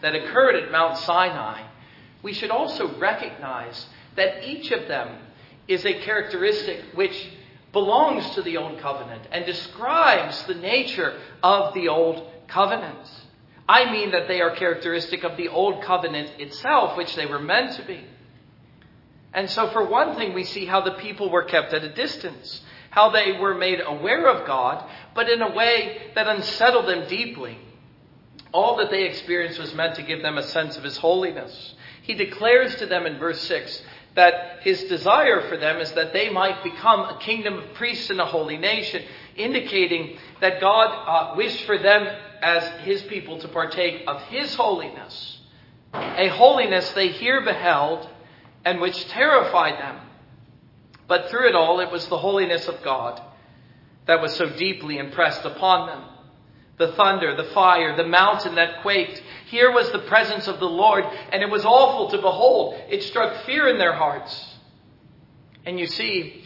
that 0.00 0.14
occurred 0.14 0.54
at 0.54 0.70
Mount 0.70 0.98
Sinai, 0.98 1.62
we 2.22 2.32
should 2.32 2.50
also 2.50 2.96
recognize 2.98 3.86
that 4.14 4.44
each 4.44 4.70
of 4.70 4.86
them 4.86 5.18
is 5.66 5.84
a 5.84 5.94
characteristic 6.00 6.82
which 6.94 7.30
belongs 7.72 8.30
to 8.36 8.42
the 8.42 8.56
Old 8.56 8.78
Covenant 8.78 9.26
and 9.32 9.44
describes 9.44 10.44
the 10.44 10.54
nature 10.54 11.18
of 11.42 11.74
the 11.74 11.88
Old 11.88 12.30
Covenant. 12.46 13.08
I 13.68 13.90
mean 13.90 14.10
that 14.10 14.28
they 14.28 14.40
are 14.40 14.54
characteristic 14.54 15.24
of 15.24 15.36
the 15.36 15.48
Old 15.48 15.82
Covenant 15.82 16.32
itself, 16.38 16.96
which 16.96 17.14
they 17.16 17.26
were 17.26 17.38
meant 17.38 17.76
to 17.76 17.86
be. 17.86 18.04
And 19.32 19.48
so, 19.50 19.68
for 19.70 19.84
one 19.84 20.16
thing, 20.16 20.34
we 20.34 20.44
see 20.44 20.66
how 20.66 20.82
the 20.82 20.92
people 20.92 21.30
were 21.30 21.44
kept 21.44 21.72
at 21.72 21.82
a 21.82 21.92
distance, 21.92 22.60
how 22.90 23.10
they 23.10 23.32
were 23.32 23.54
made 23.54 23.80
aware 23.84 24.28
of 24.28 24.46
God, 24.46 24.88
but 25.14 25.28
in 25.28 25.42
a 25.42 25.54
way 25.54 26.12
that 26.14 26.28
unsettled 26.28 26.86
them 26.86 27.08
deeply. 27.08 27.58
All 28.52 28.76
that 28.76 28.90
they 28.90 29.04
experienced 29.04 29.58
was 29.58 29.74
meant 29.74 29.96
to 29.96 30.02
give 30.02 30.22
them 30.22 30.38
a 30.38 30.44
sense 30.44 30.76
of 30.76 30.84
His 30.84 30.98
holiness. 30.98 31.74
He 32.02 32.14
declares 32.14 32.76
to 32.76 32.86
them 32.86 33.06
in 33.06 33.18
verse 33.18 33.40
6 33.42 33.82
that 34.14 34.58
His 34.60 34.84
desire 34.84 35.48
for 35.48 35.56
them 35.56 35.80
is 35.80 35.90
that 35.92 36.12
they 36.12 36.28
might 36.28 36.62
become 36.62 37.00
a 37.00 37.18
kingdom 37.18 37.58
of 37.58 37.74
priests 37.74 38.10
and 38.10 38.20
a 38.20 38.26
holy 38.26 38.58
nation, 38.58 39.02
indicating 39.36 40.18
that 40.40 40.60
God 40.60 40.86
uh, 40.86 41.34
wished 41.34 41.64
for 41.64 41.78
them 41.78 42.06
as 42.42 42.64
his 42.82 43.02
people 43.02 43.38
to 43.40 43.48
partake 43.48 44.04
of 44.06 44.22
his 44.22 44.54
holiness, 44.54 45.40
a 45.92 46.28
holiness 46.28 46.90
they 46.92 47.08
here 47.08 47.40
beheld 47.42 48.08
and 48.64 48.80
which 48.80 49.08
terrified 49.08 49.78
them. 49.78 50.00
But 51.06 51.28
through 51.28 51.48
it 51.48 51.54
all, 51.54 51.80
it 51.80 51.90
was 51.90 52.06
the 52.08 52.18
holiness 52.18 52.66
of 52.66 52.82
God 52.82 53.20
that 54.06 54.20
was 54.20 54.34
so 54.34 54.48
deeply 54.48 54.98
impressed 54.98 55.44
upon 55.44 55.86
them. 55.86 56.02
The 56.76 56.92
thunder, 56.92 57.36
the 57.36 57.50
fire, 57.52 57.96
the 57.96 58.06
mountain 58.06 58.56
that 58.56 58.82
quaked. 58.82 59.22
Here 59.46 59.70
was 59.70 59.90
the 59.92 60.00
presence 60.00 60.48
of 60.48 60.58
the 60.58 60.68
Lord, 60.68 61.04
and 61.30 61.42
it 61.42 61.50
was 61.50 61.64
awful 61.64 62.10
to 62.10 62.20
behold. 62.20 62.74
It 62.88 63.02
struck 63.04 63.44
fear 63.44 63.68
in 63.68 63.78
their 63.78 63.92
hearts. 63.92 64.56
And 65.64 65.78
you 65.78 65.86
see, 65.86 66.43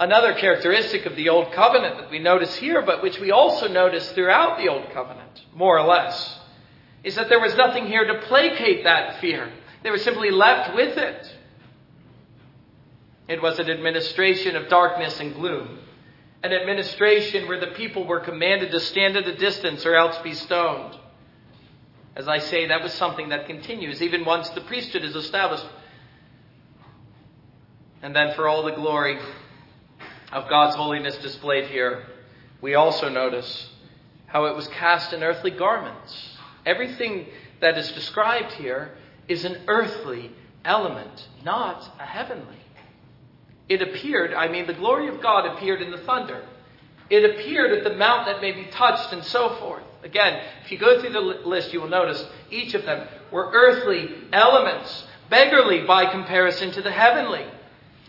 Another 0.00 0.32
characteristic 0.32 1.04
of 1.04 1.14
the 1.14 1.28
Old 1.28 1.52
Covenant 1.52 1.98
that 1.98 2.10
we 2.10 2.18
notice 2.18 2.56
here, 2.56 2.80
but 2.80 3.02
which 3.02 3.20
we 3.20 3.32
also 3.32 3.68
notice 3.68 4.10
throughout 4.12 4.56
the 4.56 4.68
Old 4.68 4.90
Covenant, 4.94 5.42
more 5.54 5.78
or 5.78 5.86
less, 5.86 6.38
is 7.04 7.16
that 7.16 7.28
there 7.28 7.38
was 7.38 7.54
nothing 7.54 7.86
here 7.86 8.06
to 8.06 8.26
placate 8.26 8.84
that 8.84 9.20
fear. 9.20 9.52
They 9.82 9.90
were 9.90 9.98
simply 9.98 10.30
left 10.30 10.74
with 10.74 10.96
it. 10.96 11.36
It 13.28 13.42
was 13.42 13.58
an 13.58 13.68
administration 13.68 14.56
of 14.56 14.70
darkness 14.70 15.20
and 15.20 15.34
gloom, 15.34 15.78
an 16.42 16.54
administration 16.54 17.46
where 17.46 17.60
the 17.60 17.72
people 17.72 18.06
were 18.06 18.20
commanded 18.20 18.70
to 18.70 18.80
stand 18.80 19.18
at 19.18 19.28
a 19.28 19.36
distance 19.36 19.84
or 19.84 19.96
else 19.96 20.16
be 20.22 20.32
stoned. 20.32 20.96
As 22.16 22.26
I 22.26 22.38
say, 22.38 22.68
that 22.68 22.82
was 22.82 22.94
something 22.94 23.28
that 23.28 23.46
continues 23.46 24.00
even 24.00 24.24
once 24.24 24.48
the 24.48 24.62
priesthood 24.62 25.04
is 25.04 25.14
established. 25.14 25.66
And 28.00 28.16
then 28.16 28.34
for 28.34 28.48
all 28.48 28.62
the 28.62 28.72
glory 28.72 29.18
of 30.32 30.48
God's 30.48 30.76
holiness 30.76 31.16
displayed 31.18 31.68
here, 31.68 32.04
we 32.60 32.74
also 32.74 33.08
notice 33.08 33.68
how 34.26 34.44
it 34.46 34.54
was 34.54 34.68
cast 34.68 35.12
in 35.12 35.22
earthly 35.22 35.50
garments. 35.50 36.38
Everything 36.64 37.26
that 37.60 37.76
is 37.76 37.90
described 37.92 38.52
here 38.52 38.92
is 39.28 39.44
an 39.44 39.56
earthly 39.66 40.30
element, 40.64 41.28
not 41.44 41.82
a 41.98 42.04
heavenly. 42.04 42.56
It 43.68 43.82
appeared, 43.82 44.34
I 44.34 44.48
mean, 44.48 44.66
the 44.66 44.74
glory 44.74 45.08
of 45.08 45.22
God 45.22 45.46
appeared 45.46 45.80
in 45.80 45.90
the 45.90 45.98
thunder. 45.98 46.44
It 47.08 47.24
appeared 47.24 47.72
at 47.72 47.84
the 47.84 47.96
mount 47.96 48.26
that 48.26 48.40
may 48.40 48.52
be 48.52 48.66
touched 48.66 49.12
and 49.12 49.24
so 49.24 49.56
forth. 49.56 49.82
Again, 50.02 50.42
if 50.64 50.72
you 50.72 50.78
go 50.78 51.00
through 51.00 51.12
the 51.12 51.20
list, 51.20 51.72
you 51.72 51.80
will 51.80 51.88
notice 51.88 52.24
each 52.50 52.74
of 52.74 52.84
them 52.84 53.06
were 53.30 53.50
earthly 53.52 54.08
elements, 54.32 55.06
beggarly 55.28 55.84
by 55.86 56.06
comparison 56.10 56.72
to 56.72 56.82
the 56.82 56.90
heavenly. 56.90 57.44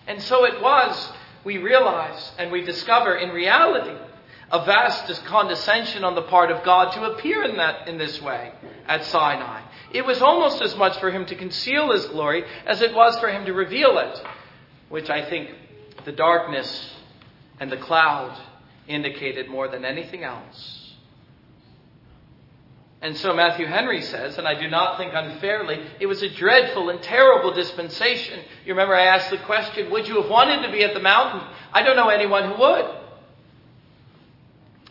And 0.08 0.22
so 0.22 0.46
it 0.46 0.62
was 0.62 1.12
we 1.44 1.58
realize 1.58 2.32
and 2.38 2.52
we 2.52 2.62
discover 2.62 3.16
in 3.16 3.30
reality 3.30 3.98
a 4.52 4.66
vast 4.66 5.24
condescension 5.26 6.04
on 6.04 6.14
the 6.14 6.22
part 6.24 6.52
of 6.52 6.64
God 6.64 6.92
to 6.94 7.04
appear 7.06 7.44
in 7.44 7.58
that 7.58 7.88
in 7.88 7.98
this 7.98 8.22
way 8.22 8.52
at 8.88 9.06
Sinai. 9.06 9.62
It 9.94 10.06
was 10.06 10.22
almost 10.22 10.62
as 10.62 10.76
much 10.76 11.00
for 11.00 11.10
him 11.10 11.26
to 11.28 11.36
conceal 11.36 11.92
his 11.92 12.06
glory 12.08 12.44
as 12.66 12.82
it 12.82 12.94
was 12.94 13.18
for 13.20 13.30
him 13.30 13.46
to 13.46 13.54
reveal 13.54 13.98
it, 13.98 14.22
which 14.90 15.10
I 15.10 15.30
think 15.30 15.50
the 16.06 16.12
darkness 16.12 16.94
and 17.60 17.72
the 17.72 17.78
cloud 17.78 18.38
indicated 18.88 19.48
more 19.48 19.68
than 19.68 19.86
anything 19.86 20.24
else. 20.24 20.81
And 23.02 23.18
so 23.18 23.34
Matthew 23.34 23.66
Henry 23.66 24.02
says, 24.04 24.38
and 24.38 24.48
I 24.48 24.54
do 24.54 24.70
not 24.70 24.98
think 24.98 25.12
unfairly, 25.16 25.82
it 26.00 26.06
was 26.06 26.22
a 26.22 26.30
dreadful 26.30 26.90
and 26.90 27.02
terrible 27.02 27.52
dispensation. 27.52 28.40
You 28.64 28.74
remember 28.74 28.94
I 28.94 29.06
asked 29.06 29.32
the 29.32 29.40
question, 29.40 29.90
would 29.90 30.08
you 30.08 30.22
have 30.22 30.30
wanted 30.30 30.62
to 30.68 30.72
be 30.72 30.84
at 30.84 30.94
the 30.94 31.00
mountain? 31.00 31.42
I 31.74 31.82
don't 31.82 31.96
know 31.96 32.10
anyone 32.10 32.52
who 32.52 32.60
would. 32.60 32.96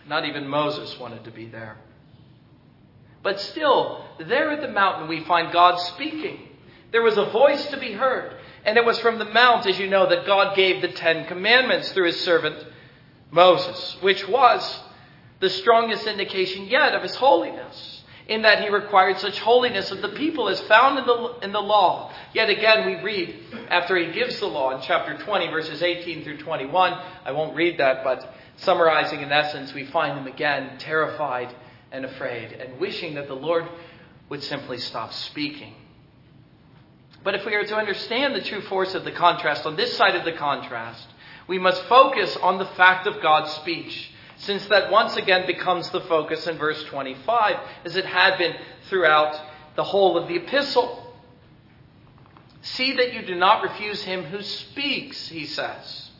Not 0.08 0.24
even 0.24 0.48
Moses 0.48 0.98
wanted 0.98 1.22
to 1.22 1.30
be 1.30 1.46
there. 1.46 1.76
But 3.22 3.38
still, 3.38 4.04
there 4.18 4.50
at 4.50 4.60
the 4.60 4.68
mountain 4.68 5.08
we 5.08 5.22
find 5.22 5.52
God 5.52 5.78
speaking. 5.78 6.48
There 6.90 7.02
was 7.02 7.16
a 7.16 7.26
voice 7.26 7.64
to 7.66 7.78
be 7.78 7.92
heard. 7.92 8.34
And 8.64 8.76
it 8.76 8.84
was 8.84 8.98
from 8.98 9.20
the 9.20 9.24
mount, 9.24 9.66
as 9.66 9.78
you 9.78 9.86
know, 9.86 10.08
that 10.08 10.26
God 10.26 10.56
gave 10.56 10.82
the 10.82 10.88
Ten 10.88 11.26
Commandments 11.26 11.92
through 11.92 12.06
his 12.06 12.20
servant 12.22 12.56
Moses, 13.30 13.96
which 14.00 14.26
was 14.26 14.80
the 15.38 15.48
strongest 15.48 16.08
indication 16.08 16.66
yet 16.66 16.92
of 16.94 17.02
his 17.02 17.14
holiness 17.14 17.99
in 18.30 18.42
that 18.42 18.62
he 18.62 18.68
required 18.70 19.18
such 19.18 19.40
holiness 19.40 19.90
of 19.90 20.00
the 20.02 20.08
people 20.10 20.48
as 20.48 20.60
found 20.60 21.00
in 21.00 21.04
the, 21.04 21.38
in 21.42 21.52
the 21.52 21.60
law. 21.60 22.12
Yet 22.32 22.48
again, 22.48 22.86
we 22.86 23.02
read 23.02 23.34
after 23.68 23.96
he 23.96 24.12
gives 24.12 24.38
the 24.38 24.46
law 24.46 24.70
in 24.70 24.80
chapter 24.82 25.18
20, 25.18 25.48
verses 25.48 25.82
18 25.82 26.22
through 26.22 26.38
21. 26.38 26.92
I 27.24 27.32
won't 27.32 27.56
read 27.56 27.80
that, 27.80 28.04
but 28.04 28.32
summarizing 28.58 29.20
in 29.20 29.32
essence, 29.32 29.74
we 29.74 29.84
find 29.86 30.16
him 30.16 30.28
again 30.28 30.78
terrified 30.78 31.52
and 31.90 32.04
afraid 32.04 32.52
and 32.52 32.78
wishing 32.78 33.14
that 33.14 33.26
the 33.26 33.34
Lord 33.34 33.68
would 34.28 34.44
simply 34.44 34.78
stop 34.78 35.12
speaking. 35.12 35.74
But 37.24 37.34
if 37.34 37.44
we 37.44 37.56
are 37.56 37.66
to 37.66 37.76
understand 37.76 38.36
the 38.36 38.42
true 38.42 38.62
force 38.62 38.94
of 38.94 39.04
the 39.04 39.10
contrast 39.10 39.66
on 39.66 39.74
this 39.74 39.96
side 39.96 40.14
of 40.14 40.24
the 40.24 40.38
contrast, 40.38 41.08
we 41.48 41.58
must 41.58 41.82
focus 41.86 42.36
on 42.40 42.58
the 42.58 42.66
fact 42.66 43.08
of 43.08 43.20
God's 43.20 43.50
speech 43.54 44.12
since 44.40 44.66
that 44.66 44.90
once 44.90 45.16
again 45.16 45.46
becomes 45.46 45.90
the 45.90 46.00
focus 46.02 46.46
in 46.46 46.56
verse 46.56 46.82
25, 46.84 47.56
as 47.84 47.94
it 47.94 48.06
had 48.06 48.38
been 48.38 48.54
throughout 48.88 49.38
the 49.76 49.84
whole 49.84 50.16
of 50.16 50.28
the 50.28 50.36
epistle. 50.36 51.14
See 52.62 52.96
that 52.96 53.12
you 53.12 53.22
do 53.22 53.34
not 53.34 53.62
refuse 53.62 54.02
him 54.02 54.24
who 54.24 54.42
speaks, 54.42 55.28
he 55.28 55.44
says 55.44 56.10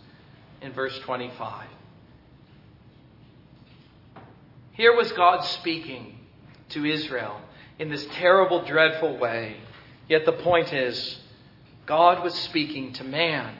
in 0.60 0.72
verse 0.72 0.98
25. 1.00 1.66
Here 4.72 4.94
was 4.94 5.12
God 5.12 5.42
speaking 5.44 6.18
to 6.70 6.84
Israel 6.84 7.40
in 7.78 7.88
this 7.88 8.06
terrible, 8.12 8.64
dreadful 8.64 9.16
way. 9.16 9.56
Yet 10.08 10.26
the 10.26 10.32
point 10.32 10.72
is, 10.74 11.18
God 11.86 12.22
was 12.22 12.34
speaking 12.34 12.92
to 12.94 13.04
man. 13.04 13.54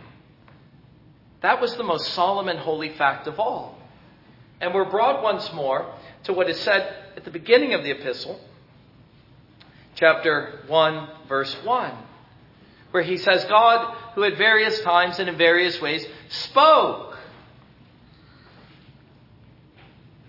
That 1.40 1.62
was 1.62 1.74
the 1.76 1.82
most 1.82 2.12
solemn 2.12 2.48
and 2.48 2.58
holy 2.58 2.90
fact 2.90 3.26
of 3.26 3.40
all. 3.40 3.79
And 4.60 4.74
we're 4.74 4.90
brought 4.90 5.22
once 5.22 5.52
more 5.52 5.92
to 6.24 6.32
what 6.32 6.50
is 6.50 6.60
said 6.60 6.94
at 7.16 7.24
the 7.24 7.30
beginning 7.30 7.74
of 7.74 7.82
the 7.82 7.90
epistle, 7.90 8.38
chapter 9.94 10.60
1, 10.66 11.08
verse 11.28 11.54
1, 11.64 11.92
where 12.90 13.02
he 13.02 13.16
says, 13.16 13.44
God, 13.46 13.96
who 14.14 14.24
at 14.24 14.36
various 14.36 14.80
times 14.80 15.18
and 15.18 15.28
in 15.28 15.38
various 15.38 15.80
ways 15.80 16.06
spoke. 16.28 17.16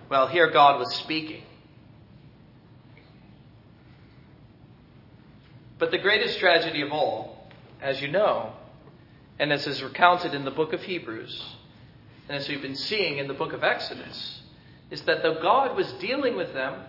Well, 0.10 0.28
here 0.28 0.50
God 0.50 0.80
was 0.80 0.94
speaking. 0.96 1.44
But 5.78 5.92
the 5.92 5.98
greatest 5.98 6.38
tragedy 6.40 6.82
of 6.82 6.92
all, 6.92 7.50
as 7.82 8.02
you 8.02 8.08
know, 8.08 8.54
and 9.40 9.52
as 9.52 9.66
is 9.66 9.82
recounted 9.82 10.34
in 10.36 10.46
the 10.46 10.52
book 10.52 10.74
of 10.74 10.84
Hebrews, 10.84 11.44
and 12.28 12.38
as 12.38 12.48
we've 12.48 12.62
been 12.62 12.76
seeing 12.76 13.18
in 13.18 13.28
the 13.28 13.34
book 13.34 13.54
of 13.54 13.64
Exodus, 13.64 14.42
is 14.90 15.02
that 15.04 15.24
though 15.24 15.42
God 15.42 15.76
was 15.76 15.92
dealing 15.94 16.36
with 16.36 16.54
them 16.54 16.82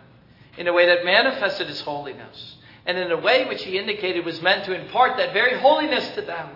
in 0.59 0.69
a 0.69 0.73
way 0.73 0.87
that 0.87 1.05
manifested 1.05 1.69
his 1.69 1.81
holiness, 1.81 2.57
and 2.85 2.99
in 2.99 3.11
a 3.11 3.17
way 3.17 3.47
which 3.47 3.63
he 3.65 3.79
indicated 3.79 4.25
was 4.25 4.43
meant 4.43 4.65
to 4.65 4.75
impart 4.75 5.17
that 5.17 5.33
very 5.33 5.59
holiness 5.59 6.09
to 6.17 6.23
them, 6.23 6.51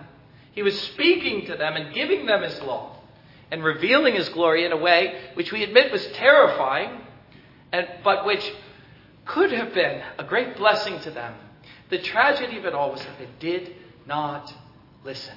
he 0.51 0.63
was 0.63 0.79
speaking 0.81 1.45
to 1.45 1.55
them 1.55 1.75
and 1.75 1.93
giving 1.93 2.25
them 2.25 2.43
his 2.43 2.59
law 2.61 2.97
and 3.51 3.63
revealing 3.63 4.15
his 4.15 4.27
glory 4.29 4.65
in 4.65 4.71
a 4.71 4.77
way 4.77 5.21
which 5.35 5.51
we 5.51 5.63
admit 5.63 5.91
was 5.91 6.05
terrifying 6.07 6.99
and, 7.71 7.87
but 8.03 8.25
which 8.25 8.51
could 9.25 9.51
have 9.51 9.73
been 9.73 10.01
a 10.17 10.23
great 10.23 10.57
blessing 10.57 10.99
to 11.01 11.11
them. 11.11 11.33
The 11.89 11.99
tragedy 11.99 12.57
of 12.57 12.65
it 12.65 12.73
all 12.73 12.91
was 12.91 13.01
that 13.01 13.17
they 13.19 13.27
did 13.39 13.75
not 14.05 14.53
listen. 15.03 15.35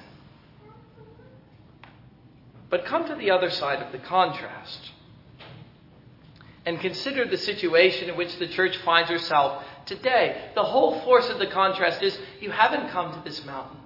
But 2.71 2.85
come 2.85 3.07
to 3.09 3.17
the 3.17 3.33
other 3.33 3.51
side 3.51 3.83
of 3.83 3.93
the 3.93 3.99
contrast 3.99 4.93
and 6.65 6.81
consider 6.81 7.25
the 7.25 7.37
situation 7.37 8.09
in 8.09 8.17
which 8.17 8.39
the 8.39 8.47
church 8.47 8.77
finds 8.79 9.11
herself 9.11 9.65
today. 9.87 10.51
The 10.55 10.63
whole 10.63 11.01
force 11.01 11.29
of 11.29 11.39
the 11.39 11.49
contrast 11.49 12.03
is 12.03 12.17
you 12.41 12.51
haven't 12.51 12.91
come 12.91 13.13
to 13.13 13.29
this 13.29 13.45
mountain, 13.45 13.79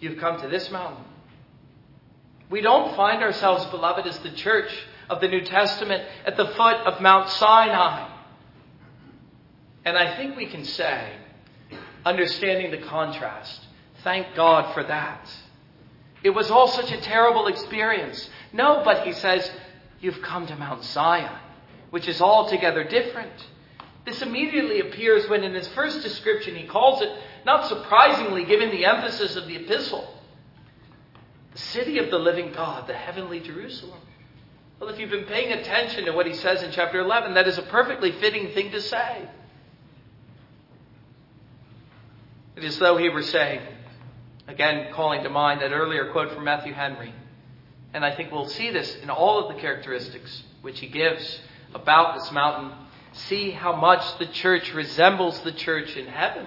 you've 0.00 0.18
come 0.18 0.40
to 0.40 0.48
this 0.48 0.70
mountain. 0.70 1.04
We 2.50 2.60
don't 2.60 2.94
find 2.96 3.22
ourselves, 3.22 3.64
beloved, 3.66 4.06
as 4.06 4.18
the 4.18 4.32
church 4.32 4.70
of 5.08 5.20
the 5.20 5.28
New 5.28 5.42
Testament 5.42 6.04
at 6.26 6.36
the 6.36 6.48
foot 6.48 6.76
of 6.76 7.00
Mount 7.00 7.30
Sinai. 7.30 8.08
And 9.84 9.96
I 9.96 10.16
think 10.16 10.36
we 10.36 10.46
can 10.46 10.64
say, 10.64 11.12
understanding 12.04 12.70
the 12.70 12.86
contrast, 12.86 13.66
thank 14.04 14.34
God 14.34 14.74
for 14.74 14.82
that. 14.84 15.28
It 16.22 16.30
was 16.30 16.50
all 16.50 16.68
such 16.68 16.92
a 16.92 17.00
terrible 17.00 17.48
experience. 17.48 18.28
No, 18.52 18.82
but 18.84 19.04
he 19.06 19.12
says, 19.12 19.50
you've 20.00 20.22
come 20.22 20.46
to 20.46 20.56
Mount 20.56 20.84
Zion, 20.84 21.36
which 21.90 22.08
is 22.08 22.20
altogether 22.20 22.84
different. 22.84 23.32
This 24.04 24.22
immediately 24.22 24.80
appears 24.80 25.28
when, 25.28 25.44
in 25.44 25.54
his 25.54 25.68
first 25.68 26.02
description, 26.02 26.54
he 26.54 26.66
calls 26.66 27.02
it, 27.02 27.10
not 27.44 27.68
surprisingly, 27.68 28.44
given 28.44 28.70
the 28.70 28.84
emphasis 28.84 29.36
of 29.36 29.46
the 29.46 29.56
epistle, 29.56 30.12
the 31.52 31.58
city 31.58 31.98
of 31.98 32.10
the 32.10 32.18
living 32.18 32.52
God, 32.52 32.86
the 32.86 32.94
heavenly 32.94 33.40
Jerusalem. 33.40 34.00
Well, 34.80 34.90
if 34.90 34.98
you've 34.98 35.10
been 35.10 35.26
paying 35.26 35.52
attention 35.52 36.06
to 36.06 36.12
what 36.12 36.26
he 36.26 36.34
says 36.34 36.62
in 36.62 36.72
chapter 36.72 36.98
11, 36.98 37.34
that 37.34 37.46
is 37.46 37.58
a 37.58 37.62
perfectly 37.62 38.10
fitting 38.12 38.52
thing 38.52 38.72
to 38.72 38.80
say. 38.80 39.28
It 42.56 42.64
is 42.64 42.78
though 42.78 42.96
he 42.96 43.08
were 43.08 43.22
saying, 43.22 43.60
again, 44.48 44.92
calling 44.92 45.22
to 45.22 45.30
mind 45.30 45.60
that 45.60 45.72
earlier 45.72 46.10
quote 46.12 46.32
from 46.32 46.44
Matthew 46.44 46.72
Henry. 46.72 47.12
And 47.94 48.04
I 48.04 48.14
think 48.14 48.32
we'll 48.32 48.48
see 48.48 48.70
this 48.70 48.96
in 48.96 49.10
all 49.10 49.40
of 49.40 49.54
the 49.54 49.60
characteristics 49.60 50.42
which 50.62 50.80
he 50.80 50.86
gives 50.86 51.40
about 51.74 52.18
this 52.18 52.30
mountain. 52.32 52.72
See 53.12 53.50
how 53.50 53.76
much 53.76 54.18
the 54.18 54.26
church 54.26 54.72
resembles 54.72 55.40
the 55.40 55.52
church 55.52 55.96
in 55.96 56.06
heaven. 56.06 56.46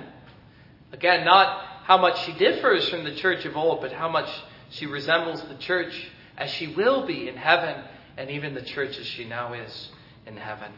Again, 0.92 1.26
not 1.26 1.64
how 1.84 1.98
much 1.98 2.26
she 2.26 2.34
differs 2.34 2.90
from 2.90 3.04
the 3.04 3.14
church 3.14 3.46
of 3.46 3.56
old, 3.56 3.82
but 3.82 3.92
how 3.92 4.10
much 4.10 4.30
she 4.72 4.88
resembles 4.88 5.42
the 5.44 5.56
church 5.56 6.10
as 6.38 6.50
she 6.50 6.68
will 6.68 7.06
be 7.06 7.30
in 7.30 7.36
heaven, 7.36 7.84
and 8.18 8.30
even 8.32 8.56
the 8.56 8.62
church 8.62 8.98
as 8.98 9.06
she 9.06 9.26
now 9.26 9.54
is 9.54 9.90
in 10.26 10.38
heaven. 10.38 10.72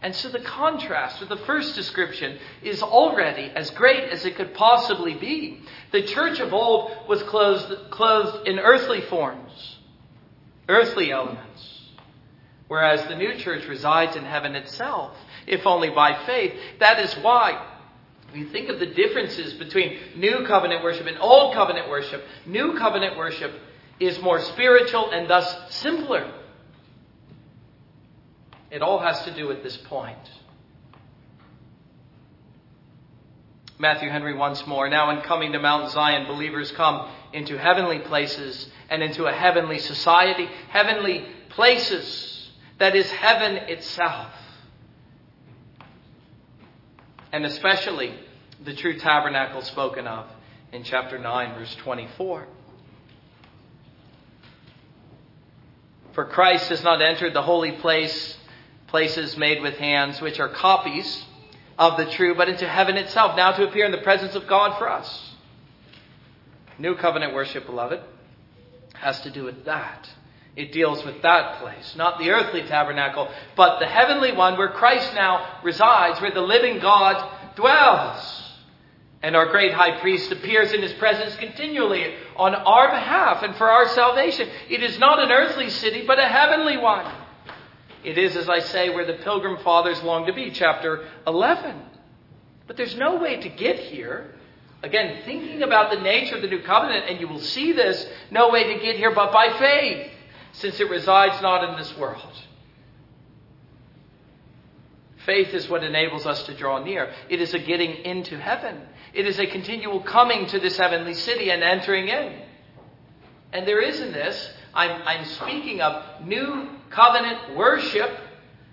And 0.00 0.14
so 0.14 0.28
the 0.28 0.40
contrast 0.40 1.18
with 1.18 1.28
the 1.28 1.36
first 1.38 1.74
description 1.74 2.38
is 2.62 2.82
already 2.82 3.50
as 3.54 3.70
great 3.70 4.04
as 4.04 4.24
it 4.24 4.36
could 4.36 4.54
possibly 4.54 5.14
be. 5.14 5.60
The 5.90 6.02
church 6.02 6.38
of 6.38 6.52
old 6.52 6.92
was 7.08 7.22
clothed, 7.24 7.90
clothed 7.90 8.46
in 8.46 8.60
earthly 8.60 9.00
forms, 9.02 9.78
earthly 10.68 11.10
elements, 11.10 11.88
whereas 12.68 13.02
the 13.08 13.16
new 13.16 13.36
church 13.38 13.66
resides 13.66 14.14
in 14.14 14.24
heaven 14.24 14.54
itself, 14.54 15.16
if 15.48 15.66
only 15.66 15.90
by 15.90 16.24
faith. 16.26 16.54
That 16.78 17.00
is 17.00 17.14
why 17.14 17.66
we 18.32 18.44
think 18.44 18.68
of 18.68 18.78
the 18.78 18.86
differences 18.86 19.54
between 19.54 19.98
new 20.16 20.44
covenant 20.46 20.84
worship 20.84 21.06
and 21.06 21.18
old 21.18 21.54
covenant 21.54 21.88
worship. 21.88 22.22
New 22.46 22.78
covenant 22.78 23.16
worship 23.16 23.52
is 23.98 24.20
more 24.20 24.40
spiritual 24.40 25.10
and 25.10 25.28
thus 25.28 25.74
simpler. 25.74 26.32
It 28.70 28.82
all 28.82 28.98
has 28.98 29.22
to 29.24 29.34
do 29.34 29.48
with 29.48 29.62
this 29.62 29.76
point. 29.76 30.18
Matthew 33.78 34.10
Henry 34.10 34.34
once 34.34 34.66
more. 34.66 34.88
Now, 34.88 35.10
in 35.10 35.22
coming 35.22 35.52
to 35.52 35.60
Mount 35.60 35.90
Zion, 35.92 36.26
believers 36.26 36.72
come 36.72 37.08
into 37.32 37.56
heavenly 37.56 38.00
places 38.00 38.68
and 38.90 39.02
into 39.02 39.26
a 39.26 39.32
heavenly 39.32 39.78
society, 39.78 40.46
heavenly 40.68 41.24
places 41.50 42.50
that 42.78 42.96
is 42.96 43.10
heaven 43.10 43.56
itself. 43.68 44.32
And 47.32 47.44
especially 47.44 48.14
the 48.64 48.74
true 48.74 48.98
tabernacle 48.98 49.62
spoken 49.62 50.06
of 50.06 50.26
in 50.72 50.82
chapter 50.82 51.18
9, 51.18 51.54
verse 51.54 51.74
24. 51.76 52.48
For 56.14 56.24
Christ 56.24 56.68
has 56.70 56.82
not 56.82 57.00
entered 57.00 57.32
the 57.32 57.42
holy 57.42 57.72
place 57.72 58.37
places 58.88 59.36
made 59.36 59.62
with 59.62 59.74
hands, 59.74 60.20
which 60.20 60.40
are 60.40 60.48
copies 60.48 61.24
of 61.78 61.96
the 61.96 62.06
true, 62.06 62.34
but 62.34 62.48
into 62.48 62.68
heaven 62.68 62.96
itself, 62.96 63.36
now 63.36 63.52
to 63.52 63.68
appear 63.68 63.84
in 63.84 63.92
the 63.92 63.98
presence 63.98 64.34
of 64.34 64.46
God 64.46 64.76
for 64.78 64.90
us. 64.90 65.34
New 66.78 66.96
covenant 66.96 67.34
worship, 67.34 67.66
beloved, 67.66 68.00
has 68.94 69.20
to 69.20 69.30
do 69.30 69.44
with 69.44 69.64
that. 69.64 70.08
It 70.56 70.72
deals 70.72 71.04
with 71.04 71.22
that 71.22 71.60
place, 71.60 71.94
not 71.96 72.18
the 72.18 72.30
earthly 72.30 72.62
tabernacle, 72.62 73.28
but 73.56 73.78
the 73.78 73.86
heavenly 73.86 74.32
one 74.32 74.58
where 74.58 74.70
Christ 74.70 75.14
now 75.14 75.60
resides, 75.62 76.20
where 76.20 76.32
the 76.32 76.40
living 76.40 76.80
God 76.80 77.54
dwells. 77.54 78.42
And 79.22 79.36
our 79.36 79.46
great 79.46 79.72
high 79.72 80.00
priest 80.00 80.32
appears 80.32 80.72
in 80.72 80.82
his 80.82 80.92
presence 80.94 81.36
continually 81.36 82.14
on 82.36 82.54
our 82.54 82.88
behalf 82.88 83.42
and 83.42 83.54
for 83.56 83.68
our 83.68 83.88
salvation. 83.88 84.48
It 84.68 84.82
is 84.82 84.98
not 84.98 85.20
an 85.20 85.30
earthly 85.30 85.70
city, 85.70 86.04
but 86.06 86.18
a 86.18 86.26
heavenly 86.26 86.76
one. 86.76 87.06
It 88.04 88.18
is, 88.18 88.36
as 88.36 88.48
I 88.48 88.60
say, 88.60 88.90
where 88.90 89.04
the 89.04 89.14
pilgrim 89.24 89.58
fathers 89.62 90.02
long 90.02 90.26
to 90.26 90.32
be, 90.32 90.50
chapter 90.50 91.06
11. 91.26 91.76
But 92.66 92.76
there's 92.76 92.96
no 92.96 93.16
way 93.16 93.40
to 93.40 93.48
get 93.48 93.78
here. 93.78 94.34
Again, 94.82 95.22
thinking 95.24 95.62
about 95.62 95.90
the 95.90 96.00
nature 96.00 96.36
of 96.36 96.42
the 96.42 96.48
new 96.48 96.62
covenant, 96.62 97.06
and 97.08 97.18
you 97.20 97.26
will 97.26 97.40
see 97.40 97.72
this, 97.72 98.06
no 98.30 98.50
way 98.50 98.74
to 98.74 98.80
get 98.80 98.96
here 98.96 99.12
but 99.12 99.32
by 99.32 99.58
faith, 99.58 100.10
since 100.52 100.78
it 100.78 100.88
resides 100.88 101.42
not 101.42 101.68
in 101.68 101.76
this 101.76 101.96
world. 101.98 102.32
Faith 105.26 105.52
is 105.52 105.68
what 105.68 105.82
enables 105.82 106.24
us 106.24 106.44
to 106.44 106.54
draw 106.54 106.82
near. 106.82 107.12
It 107.28 107.40
is 107.40 107.52
a 107.52 107.58
getting 107.58 107.96
into 108.04 108.38
heaven. 108.38 108.80
It 109.12 109.26
is 109.26 109.38
a 109.38 109.46
continual 109.46 110.00
coming 110.00 110.46
to 110.46 110.60
this 110.60 110.76
heavenly 110.76 111.14
city 111.14 111.50
and 111.50 111.62
entering 111.62 112.08
in. 112.08 112.42
And 113.52 113.66
there 113.66 113.80
is 113.80 114.00
in 114.00 114.12
this, 114.12 114.52
I'm, 114.72 115.02
I'm 115.02 115.24
speaking 115.26 115.80
of 115.80 116.24
new 116.24 116.77
covenant 116.90 117.56
worship, 117.56 118.10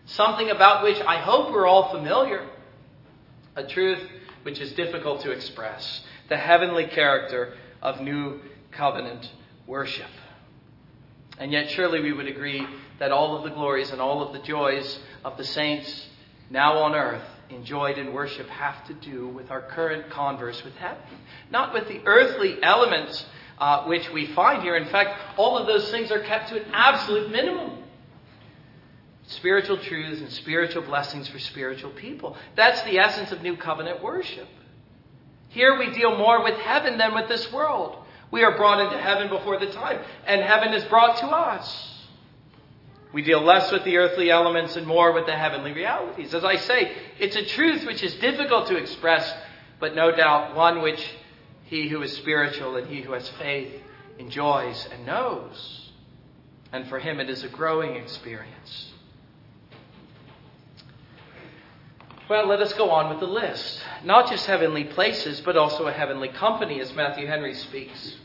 something 0.05 0.49
about 0.49 0.83
which 0.83 0.99
I 1.01 1.19
hope 1.19 1.51
we're 1.51 1.67
all 1.67 1.91
familiar, 1.91 2.47
a 3.55 3.65
truth 3.65 3.99
which 4.43 4.59
is 4.59 4.71
difficult 4.73 5.21
to 5.21 5.31
express 5.31 6.01
the 6.29 6.37
heavenly 6.37 6.87
character 6.87 7.53
of 7.81 8.01
new 8.01 8.39
covenant 8.71 9.29
worship. 9.67 10.09
And 11.37 11.51
yet, 11.51 11.69
surely 11.71 12.01
we 12.01 12.13
would 12.13 12.27
agree 12.27 12.65
that 12.99 13.11
all 13.11 13.37
of 13.37 13.43
the 13.43 13.49
glories 13.49 13.91
and 13.91 13.99
all 13.99 14.21
of 14.21 14.33
the 14.33 14.39
joys 14.39 14.99
of 15.23 15.37
the 15.37 15.43
saints 15.43 16.07
now 16.49 16.77
on 16.77 16.95
earth 16.95 17.23
enjoyed 17.49 17.97
in 17.97 18.13
worship 18.13 18.47
have 18.47 18.85
to 18.87 18.93
do 18.93 19.27
with 19.27 19.51
our 19.51 19.61
current 19.61 20.09
converse 20.09 20.63
with 20.63 20.75
heaven, 20.75 21.03
not 21.51 21.73
with 21.73 21.87
the 21.87 22.01
earthly 22.05 22.61
elements 22.63 23.25
uh, 23.57 23.83
which 23.85 24.09
we 24.11 24.27
find 24.27 24.63
here. 24.63 24.75
In 24.75 24.87
fact, 24.89 25.19
all 25.37 25.57
of 25.57 25.67
those 25.67 25.89
things 25.91 26.11
are 26.11 26.21
kept 26.21 26.49
to 26.49 26.61
an 26.61 26.71
absolute 26.73 27.31
minimum 27.31 27.83
spiritual 29.27 29.77
truths 29.77 30.21
and 30.21 30.31
spiritual 30.31 30.83
blessings 30.83 31.27
for 31.27 31.39
spiritual 31.39 31.91
people. 31.91 32.37
That's 32.55 32.81
the 32.83 32.99
essence 32.99 33.31
of 33.31 33.41
New 33.41 33.57
Covenant 33.57 34.03
worship. 34.03 34.47
Here 35.49 35.77
we 35.77 35.91
deal 35.91 36.17
more 36.17 36.43
with 36.43 36.55
heaven 36.59 36.97
than 36.97 37.13
with 37.15 37.27
this 37.27 37.51
world. 37.51 37.97
We 38.31 38.43
are 38.43 38.57
brought 38.57 38.81
into 38.81 38.97
heaven 38.97 39.29
before 39.29 39.59
the 39.59 39.71
time, 39.71 39.99
and 40.25 40.41
heaven 40.41 40.73
is 40.73 40.83
brought 40.85 41.17
to 41.17 41.27
us. 41.27 41.91
We 43.13 43.21
deal 43.21 43.41
less 43.41 43.71
with 43.71 43.85
the 43.85 43.95
earthly 43.97 44.29
elements 44.29 44.75
and 44.75 44.85
more 44.85 45.13
with 45.13 45.25
the 45.25 45.35
heavenly 45.37 45.71
realities. 45.71 46.33
As 46.33 46.43
I 46.43 46.57
say, 46.57 46.91
it's 47.17 47.37
a 47.37 47.45
truth 47.45 47.85
which 47.85 48.03
is 48.03 48.13
difficult 48.15 48.67
to 48.67 48.75
express, 48.75 49.33
but 49.79 49.95
no 49.95 50.13
doubt 50.13 50.55
one 50.55 50.81
which 50.81 51.01
he 51.63 51.87
who 51.87 52.01
is 52.01 52.11
spiritual 52.17 52.75
and 52.75 52.87
he 52.87 53.01
who 53.01 53.13
has 53.13 53.29
faith 53.39 53.71
enjoys 54.19 54.87
and 54.91 55.05
knows. 55.05 55.91
And 56.73 56.87
for 56.87 56.99
him, 56.99 57.21
it 57.21 57.29
is 57.29 57.43
a 57.43 57.47
growing 57.47 57.95
experience. 57.95 58.91
Well, 62.27 62.47
let 62.47 62.59
us 62.59 62.73
go 62.73 62.89
on 62.89 63.11
with 63.11 63.19
the 63.19 63.27
list. 63.27 63.79
Not 64.03 64.31
just 64.31 64.47
heavenly 64.47 64.83
places, 64.83 65.41
but 65.41 65.55
also 65.55 65.85
a 65.85 65.91
heavenly 65.91 66.29
company, 66.29 66.81
as 66.81 66.91
Matthew 66.91 67.27
Henry 67.27 67.53
speaks. 67.53 68.15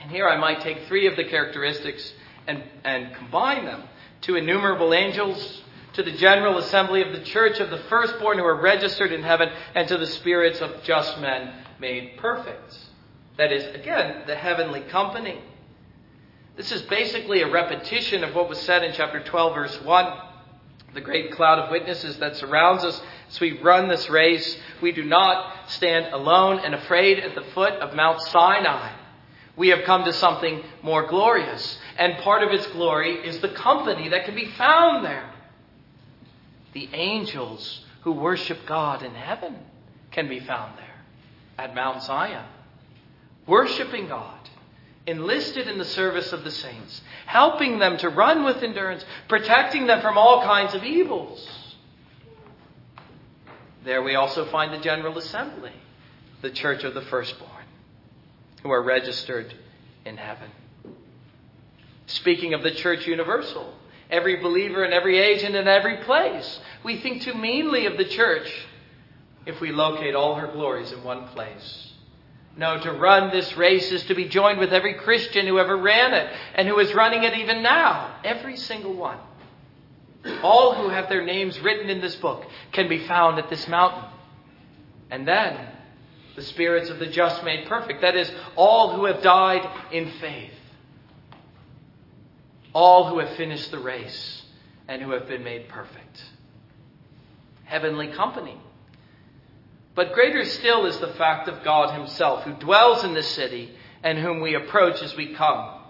And 0.00 0.10
here 0.10 0.26
I 0.26 0.38
might 0.38 0.62
take 0.62 0.86
three 0.86 1.06
of 1.06 1.16
the 1.16 1.24
characteristics 1.24 2.14
and, 2.46 2.62
and 2.82 3.14
combine 3.14 3.66
them 3.66 3.82
to 4.22 4.36
innumerable 4.36 4.94
angels, 4.94 5.60
to 5.92 6.02
the 6.02 6.12
general 6.12 6.56
assembly 6.56 7.02
of 7.02 7.12
the 7.12 7.22
church 7.22 7.60
of 7.60 7.68
the 7.68 7.82
firstborn 7.90 8.38
who 8.38 8.44
are 8.44 8.58
registered 8.58 9.12
in 9.12 9.22
heaven, 9.22 9.50
and 9.74 9.86
to 9.88 9.98
the 9.98 10.06
spirits 10.06 10.62
of 10.62 10.82
just 10.82 11.18
men 11.20 11.52
made 11.78 12.16
perfect. 12.16 12.78
That 13.36 13.52
is, 13.52 13.74
again, 13.74 14.22
the 14.26 14.34
heavenly 14.34 14.80
company. 14.80 15.42
This 16.56 16.72
is 16.72 16.80
basically 16.82 17.42
a 17.42 17.50
repetition 17.50 18.24
of 18.24 18.34
what 18.34 18.48
was 18.48 18.60
said 18.60 18.82
in 18.82 18.94
chapter 18.94 19.22
12, 19.22 19.54
verse 19.54 19.82
1 19.82 20.29
The 20.92 21.00
great 21.00 21.32
cloud 21.32 21.58
of 21.60 21.70
witnesses 21.70 22.18
that 22.18 22.36
surrounds 22.36 22.84
us 22.84 23.00
as 23.28 23.38
we 23.38 23.60
run 23.60 23.88
this 23.88 24.10
race, 24.10 24.58
we 24.82 24.90
do 24.90 25.04
not 25.04 25.70
stand 25.70 26.12
alone 26.12 26.58
and 26.58 26.74
afraid 26.74 27.20
at 27.20 27.34
the 27.34 27.44
foot 27.54 27.74
of 27.74 27.94
Mount 27.94 28.20
Sinai. 28.22 28.92
We 29.56 29.68
have 29.68 29.84
come 29.84 30.04
to 30.04 30.12
something 30.12 30.62
more 30.82 31.06
glorious, 31.06 31.78
and 31.96 32.18
part 32.18 32.42
of 32.42 32.50
its 32.50 32.66
glory 32.68 33.26
is 33.26 33.38
the 33.40 33.50
company 33.50 34.08
that 34.08 34.24
can 34.24 34.34
be 34.34 34.46
found 34.46 35.04
there. 35.04 35.30
The 36.72 36.88
angels 36.92 37.84
who 38.02 38.12
worship 38.12 38.66
God 38.66 39.02
in 39.02 39.14
heaven 39.14 39.56
can 40.10 40.28
be 40.28 40.40
found 40.40 40.78
there 40.78 40.86
at 41.58 41.74
Mount 41.74 42.02
Zion, 42.02 42.46
worshiping 43.46 44.08
God, 44.08 44.49
enlisted 45.06 45.66
in 45.66 45.78
the 45.78 45.84
service 45.84 46.32
of 46.32 46.44
the 46.44 46.50
saints, 46.50 47.00
helping 47.26 47.78
them 47.78 47.96
to 47.98 48.08
run 48.08 48.44
with 48.44 48.62
endurance, 48.62 49.04
protecting 49.28 49.86
them 49.86 50.00
from 50.00 50.18
all 50.18 50.42
kinds 50.42 50.74
of 50.74 50.84
evils. 50.84 51.48
There 53.84 54.02
we 54.02 54.14
also 54.14 54.44
find 54.46 54.72
the 54.72 54.78
General 54.78 55.16
Assembly, 55.18 55.72
the 56.42 56.50
church 56.50 56.84
of 56.84 56.94
the 56.94 57.02
firstborn, 57.02 57.64
who 58.62 58.70
are 58.70 58.82
registered 58.82 59.54
in 60.04 60.16
heaven. 60.16 60.50
Speaking 62.06 62.54
of 62.54 62.62
the 62.62 62.72
church 62.72 63.06
universal, 63.06 63.72
every 64.10 64.36
believer 64.36 64.84
in 64.84 64.92
every 64.92 65.18
age 65.18 65.42
and 65.42 65.54
in 65.54 65.66
every 65.66 65.98
place, 65.98 66.60
we 66.84 67.00
think 67.00 67.22
too 67.22 67.34
meanly 67.34 67.86
of 67.86 67.96
the 67.96 68.04
church 68.04 68.52
if 69.46 69.60
we 69.60 69.72
locate 69.72 70.14
all 70.14 70.34
her 70.34 70.48
glories 70.48 70.92
in 70.92 71.02
one 71.02 71.28
place. 71.28 71.89
No, 72.60 72.78
to 72.78 72.92
run 72.92 73.30
this 73.30 73.56
race 73.56 73.90
is 73.90 74.02
to 74.04 74.14
be 74.14 74.28
joined 74.28 74.58
with 74.58 74.70
every 74.70 74.92
Christian 74.92 75.46
who 75.46 75.58
ever 75.58 75.78
ran 75.78 76.12
it 76.12 76.30
and 76.54 76.68
who 76.68 76.78
is 76.78 76.92
running 76.92 77.22
it 77.22 77.32
even 77.38 77.62
now. 77.62 78.20
Every 78.22 78.58
single 78.58 78.94
one. 78.94 79.16
All 80.42 80.74
who 80.74 80.90
have 80.90 81.08
their 81.08 81.24
names 81.24 81.58
written 81.60 81.88
in 81.88 82.02
this 82.02 82.16
book 82.16 82.44
can 82.72 82.86
be 82.86 83.06
found 83.06 83.38
at 83.38 83.48
this 83.48 83.66
mountain. 83.66 84.04
And 85.10 85.26
then, 85.26 85.56
the 86.36 86.42
spirits 86.42 86.90
of 86.90 86.98
the 86.98 87.06
just 87.06 87.42
made 87.44 87.66
perfect. 87.66 88.02
That 88.02 88.14
is, 88.14 88.30
all 88.56 88.94
who 88.94 89.06
have 89.06 89.22
died 89.22 89.66
in 89.90 90.10
faith. 90.20 90.52
All 92.74 93.08
who 93.08 93.20
have 93.20 93.38
finished 93.38 93.70
the 93.70 93.78
race 93.78 94.42
and 94.86 95.00
who 95.00 95.12
have 95.12 95.26
been 95.26 95.44
made 95.44 95.66
perfect. 95.70 96.24
Heavenly 97.64 98.08
company. 98.08 98.60
But 99.94 100.12
greater 100.12 100.44
still 100.44 100.86
is 100.86 100.98
the 100.98 101.14
fact 101.14 101.48
of 101.48 101.64
God 101.64 101.98
Himself, 101.98 102.44
who 102.44 102.52
dwells 102.52 103.04
in 103.04 103.14
the 103.14 103.22
city 103.22 103.72
and 104.02 104.18
whom 104.18 104.40
we 104.40 104.54
approach 104.54 105.02
as 105.02 105.14
we 105.16 105.34
come. 105.34 105.80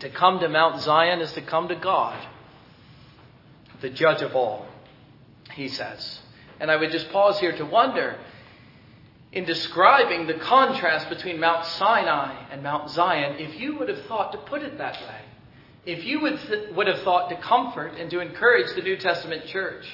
To 0.00 0.10
come 0.10 0.40
to 0.40 0.48
Mount 0.48 0.80
Zion 0.82 1.20
is 1.20 1.32
to 1.32 1.40
come 1.40 1.68
to 1.68 1.74
God, 1.74 2.22
the 3.80 3.88
judge 3.88 4.20
of 4.20 4.36
all, 4.36 4.66
he 5.54 5.68
says. 5.68 6.20
And 6.60 6.70
I 6.70 6.76
would 6.76 6.90
just 6.92 7.10
pause 7.10 7.40
here 7.40 7.56
to 7.56 7.64
wonder 7.64 8.18
in 9.32 9.44
describing 9.44 10.26
the 10.26 10.34
contrast 10.34 11.08
between 11.08 11.40
Mount 11.40 11.64
Sinai 11.64 12.46
and 12.50 12.62
Mount 12.62 12.90
Zion, 12.90 13.36
if 13.38 13.58
you 13.60 13.78
would 13.78 13.88
have 13.88 14.04
thought 14.06 14.32
to 14.32 14.38
put 14.38 14.62
it 14.62 14.78
that 14.78 14.94
way, 14.94 15.20
if 15.84 16.04
you 16.04 16.20
would, 16.20 16.40
th- 16.40 16.74
would 16.74 16.86
have 16.86 17.02
thought 17.02 17.28
to 17.30 17.36
comfort 17.36 17.92
and 17.98 18.10
to 18.10 18.20
encourage 18.20 18.74
the 18.74 18.82
New 18.82 18.96
Testament 18.96 19.46
church 19.46 19.86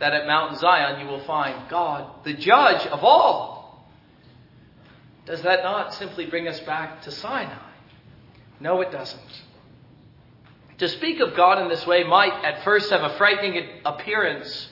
that 0.00 0.12
at 0.12 0.26
Mount 0.26 0.58
Zion 0.58 1.00
you 1.00 1.06
will 1.06 1.24
find 1.24 1.68
God, 1.68 2.24
the 2.24 2.34
judge 2.34 2.86
of 2.86 3.02
all, 3.02 3.88
does 5.24 5.42
that 5.42 5.62
not 5.62 5.94
simply 5.94 6.26
bring 6.26 6.46
us 6.46 6.60
back 6.60 7.02
to 7.02 7.10
Sinai? 7.10 7.58
No, 8.60 8.80
it 8.80 8.92
doesn't. 8.92 9.42
To 10.78 10.88
speak 10.88 11.20
of 11.20 11.34
God 11.34 11.60
in 11.60 11.68
this 11.68 11.86
way 11.86 12.04
might 12.04 12.44
at 12.44 12.62
first 12.62 12.90
have 12.90 13.02
a 13.02 13.16
frightening 13.16 13.66
appearance, 13.84 14.68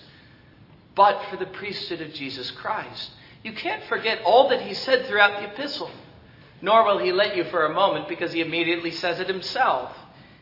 but 0.94 1.24
for 1.30 1.37
the 1.37 1.46
priesthood 1.46 2.00
of 2.02 2.12
Jesus 2.12 2.50
Christ. 2.50 3.10
You 3.42 3.52
can't 3.52 3.82
forget 3.84 4.22
all 4.24 4.48
that 4.50 4.62
he 4.62 4.74
said 4.74 5.06
throughout 5.06 5.40
the 5.40 5.52
epistle, 5.52 5.90
nor 6.62 6.84
will 6.84 6.98
he 6.98 7.12
let 7.12 7.37
you 7.37 7.44
for 7.44 7.66
a 7.66 7.74
moment 7.74 8.08
because 8.08 8.32
he 8.32 8.40
immediately 8.40 8.90
says 8.90 9.18
it 9.18 9.28
himself. 9.28 9.94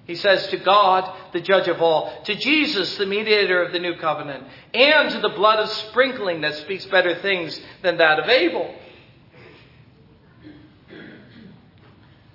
He 0.07 0.17
says 0.17 0.49
to 0.49 0.57
God, 0.57 1.17
the 1.33 1.41
judge 1.41 1.69
of 1.69 1.81
all, 1.81 2.23
to 2.25 2.35
Jesus, 2.35 2.97
the 2.97 3.07
mediator 3.07 3.63
of 3.63 3.73
the 3.73 3.79
new 3.79 3.97
covenant, 3.97 4.45
and 4.75 5.11
to 5.11 5.21
the 5.21 5.29
blood 5.29 5.61
of 5.61 5.69
sprinkling 5.69 6.41
that 6.41 6.55
speaks 6.55 6.85
better 6.87 7.21
things 7.21 7.61
than 7.83 7.99
that 7.99 8.19
of 8.19 8.29
Abel. 8.29 8.75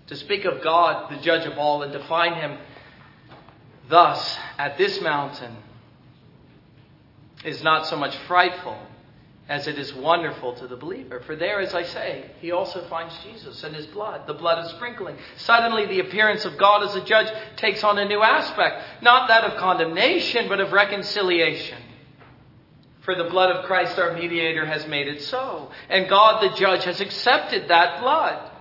To 0.08 0.16
speak 0.16 0.46
of 0.46 0.64
God, 0.64 1.12
the 1.12 1.22
judge 1.22 1.46
of 1.46 1.58
all, 1.58 1.84
and 1.84 1.92
define 1.92 2.36
him 2.36 2.58
thus 3.90 4.38
at 4.58 4.78
this 4.78 5.02
mountain 5.02 5.56
is 7.44 7.62
not 7.62 7.88
so 7.88 7.98
much 7.98 8.16
frightful 8.28 8.78
as 9.50 9.68
it 9.68 9.80
is 9.80 9.94
wonderful 9.94 10.54
to 10.56 10.68
the 10.68 10.76
believer. 10.76 11.22
For 11.22 11.36
there, 11.36 11.60
as 11.60 11.74
I 11.74 11.84
say, 11.84 12.32
he 12.40 12.52
also 12.52 12.86
finds 12.90 13.18
Jesus 13.24 13.64
and 13.64 13.74
his 13.74 13.86
blood, 13.88 14.28
the 14.28 14.34
blood 14.34 14.58
of 14.58 14.72
sprinkling. 14.72 15.16
Suddenly, 15.38 15.86
the 15.86 16.02
appearance 16.02 16.44
of 16.44 16.58
God 16.58 16.84
as 16.84 16.96
a 16.96 17.06
judge 17.06 17.32
takes 17.56 17.84
on 17.84 17.98
a 17.98 18.06
new 18.06 18.22
aspect, 18.22 19.02
not 19.02 19.30
that 19.30 19.46
of 19.46 19.58
condemnation, 19.58 20.50
but 20.50 20.60
of 20.60 20.74
reconciliation. 20.74 21.78
For 23.02 23.16
the 23.16 23.30
blood 23.30 23.56
of 23.56 23.66
Christ, 23.66 23.98
our 23.98 24.14
mediator, 24.14 24.66
has 24.66 24.86
made 24.86 25.08
it 25.08 25.22
so. 25.22 25.72
And 25.90 26.10
God, 26.10 26.44
the 26.44 26.54
judge, 26.58 26.84
has 26.84 27.00
accepted 27.00 27.70
that 27.70 28.02
blood. 28.02 28.52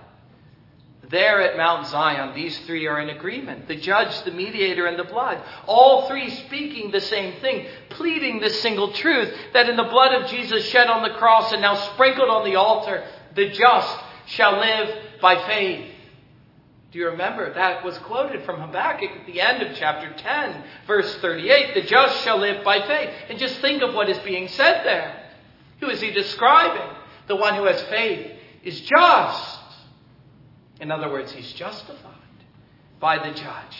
There 1.09 1.41
at 1.41 1.55
Mount 1.55 1.87
Zion, 1.87 2.35
these 2.35 2.57
three 2.65 2.85
are 2.85 2.99
in 2.99 3.09
agreement 3.09 3.67
the 3.67 3.75
judge, 3.75 4.23
the 4.23 4.31
mediator, 4.31 4.87
and 4.87 4.99
the 4.99 5.05
blood. 5.05 5.41
All 5.65 6.07
three 6.07 6.29
speaking 6.29 6.91
the 6.91 7.01
same 7.01 7.39
thing, 7.39 7.65
pleading 7.91 8.39
this 8.39 8.61
single 8.61 8.91
truth 8.91 9.33
that 9.53 9.69
in 9.69 9.77
the 9.77 9.83
blood 9.83 10.13
of 10.13 10.29
Jesus 10.29 10.67
shed 10.67 10.87
on 10.87 11.03
the 11.03 11.17
cross 11.17 11.53
and 11.53 11.61
now 11.61 11.75
sprinkled 11.93 12.29
on 12.29 12.43
the 12.43 12.55
altar, 12.55 13.05
the 13.35 13.49
just 13.49 13.97
shall 14.25 14.59
live 14.59 15.21
by 15.21 15.47
faith. 15.47 15.93
Do 16.91 16.99
you 16.99 17.09
remember? 17.09 17.53
That 17.53 17.83
was 17.83 17.97
quoted 17.99 18.43
from 18.43 18.59
Habakkuk 18.59 19.11
at 19.11 19.25
the 19.25 19.41
end 19.41 19.61
of 19.61 19.77
chapter 19.77 20.13
10, 20.13 20.63
verse 20.87 21.15
38. 21.17 21.73
The 21.73 21.81
just 21.81 22.23
shall 22.23 22.37
live 22.37 22.63
by 22.63 22.85
faith. 22.85 23.09
And 23.29 23.37
just 23.37 23.59
think 23.59 23.81
of 23.81 23.93
what 23.93 24.09
is 24.09 24.19
being 24.19 24.47
said 24.47 24.85
there. 24.85 25.31
Who 25.79 25.89
is 25.89 26.01
he 26.01 26.11
describing? 26.11 26.95
The 27.27 27.35
one 27.35 27.55
who 27.55 27.65
has 27.65 27.81
faith 27.83 28.31
is 28.63 28.81
just. 28.81 29.59
In 30.79 30.91
other 30.91 31.09
words, 31.09 31.31
he's 31.31 31.51
justified 31.53 32.13
by 32.99 33.17
the 33.17 33.33
judge. 33.33 33.77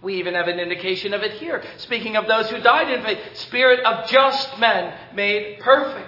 We 0.00 0.14
even 0.14 0.34
have 0.34 0.48
an 0.48 0.60
indication 0.60 1.12
of 1.12 1.22
it 1.22 1.32
here. 1.32 1.62
Speaking 1.78 2.16
of 2.16 2.26
those 2.26 2.48
who 2.50 2.60
died 2.60 2.90
in 2.90 3.02
faith, 3.02 3.18
spirit 3.34 3.80
of 3.80 4.08
just 4.08 4.58
men 4.58 4.94
made 5.14 5.58
perfect. 5.60 6.06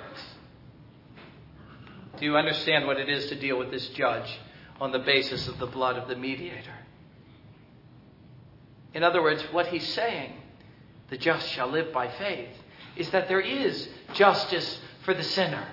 Do 2.18 2.24
you 2.24 2.36
understand 2.36 2.86
what 2.86 2.98
it 2.98 3.08
is 3.08 3.26
to 3.26 3.34
deal 3.34 3.58
with 3.58 3.70
this 3.70 3.88
judge 3.88 4.38
on 4.80 4.92
the 4.92 4.98
basis 4.98 5.48
of 5.48 5.58
the 5.58 5.66
blood 5.66 5.96
of 5.96 6.08
the 6.08 6.16
mediator? 6.16 6.74
In 8.94 9.02
other 9.02 9.22
words, 9.22 9.42
what 9.52 9.66
he's 9.68 9.86
saying, 9.88 10.34
the 11.08 11.16
just 11.16 11.48
shall 11.48 11.68
live 11.68 11.92
by 11.92 12.08
faith, 12.08 12.50
is 12.96 13.10
that 13.10 13.28
there 13.28 13.40
is 13.40 13.88
justice 14.14 14.80
for 15.04 15.14
the 15.14 15.22
sinner 15.22 15.66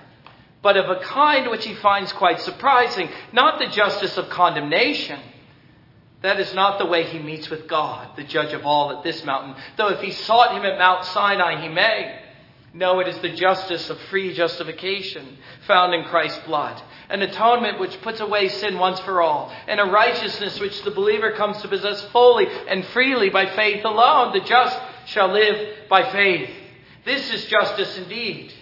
but 0.62 0.76
of 0.76 0.90
a 0.90 1.00
kind 1.00 1.50
which 1.50 1.64
he 1.64 1.74
finds 1.74 2.12
quite 2.12 2.40
surprising, 2.40 3.08
not 3.32 3.58
the 3.58 3.66
justice 3.66 4.16
of 4.16 4.28
condemnation. 4.28 5.20
That 6.22 6.40
is 6.40 6.52
not 6.52 6.78
the 6.78 6.86
way 6.86 7.04
he 7.04 7.20
meets 7.20 7.48
with 7.48 7.68
God, 7.68 8.16
the 8.16 8.24
judge 8.24 8.52
of 8.52 8.66
all 8.66 8.96
at 8.96 9.04
this 9.04 9.24
mountain. 9.24 9.54
Though 9.76 9.88
if 9.88 10.00
he 10.00 10.10
sought 10.10 10.56
him 10.56 10.64
at 10.64 10.78
Mount 10.78 11.04
Sinai, 11.04 11.60
he 11.62 11.68
may. 11.68 12.22
No, 12.74 12.98
it 12.98 13.06
is 13.08 13.18
the 13.18 13.30
justice 13.30 13.88
of 13.88 13.98
free 14.10 14.34
justification 14.34 15.38
found 15.66 15.94
in 15.94 16.04
Christ's 16.04 16.44
blood. 16.44 16.82
An 17.08 17.22
atonement 17.22 17.78
which 17.78 18.00
puts 18.02 18.20
away 18.20 18.48
sin 18.48 18.78
once 18.78 18.98
for 19.00 19.22
all. 19.22 19.54
And 19.68 19.78
a 19.80 19.84
righteousness 19.84 20.58
which 20.58 20.82
the 20.82 20.90
believer 20.90 21.32
comes 21.32 21.62
to 21.62 21.68
possess 21.68 22.04
fully 22.06 22.46
and 22.68 22.84
freely 22.86 23.30
by 23.30 23.46
faith 23.54 23.84
alone. 23.84 24.32
The 24.32 24.40
just 24.40 24.78
shall 25.06 25.28
live 25.28 25.88
by 25.88 26.10
faith. 26.10 26.50
This 27.04 27.32
is 27.32 27.46
justice 27.46 27.96
indeed 27.96 28.52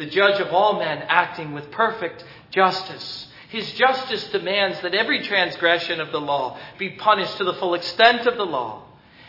the 0.00 0.06
judge 0.06 0.40
of 0.40 0.48
all 0.48 0.78
men, 0.78 1.04
acting 1.08 1.52
with 1.52 1.70
perfect 1.70 2.24
justice. 2.50 3.28
His 3.50 3.70
justice 3.72 4.26
demands 4.28 4.80
that 4.80 4.94
every 4.94 5.22
transgression 5.22 6.00
of 6.00 6.10
the 6.10 6.20
law 6.20 6.58
be 6.78 6.92
punished 6.92 7.36
to 7.36 7.44
the 7.44 7.52
full 7.54 7.74
extent 7.74 8.26
of 8.26 8.38
the 8.38 8.46
law. 8.46 8.86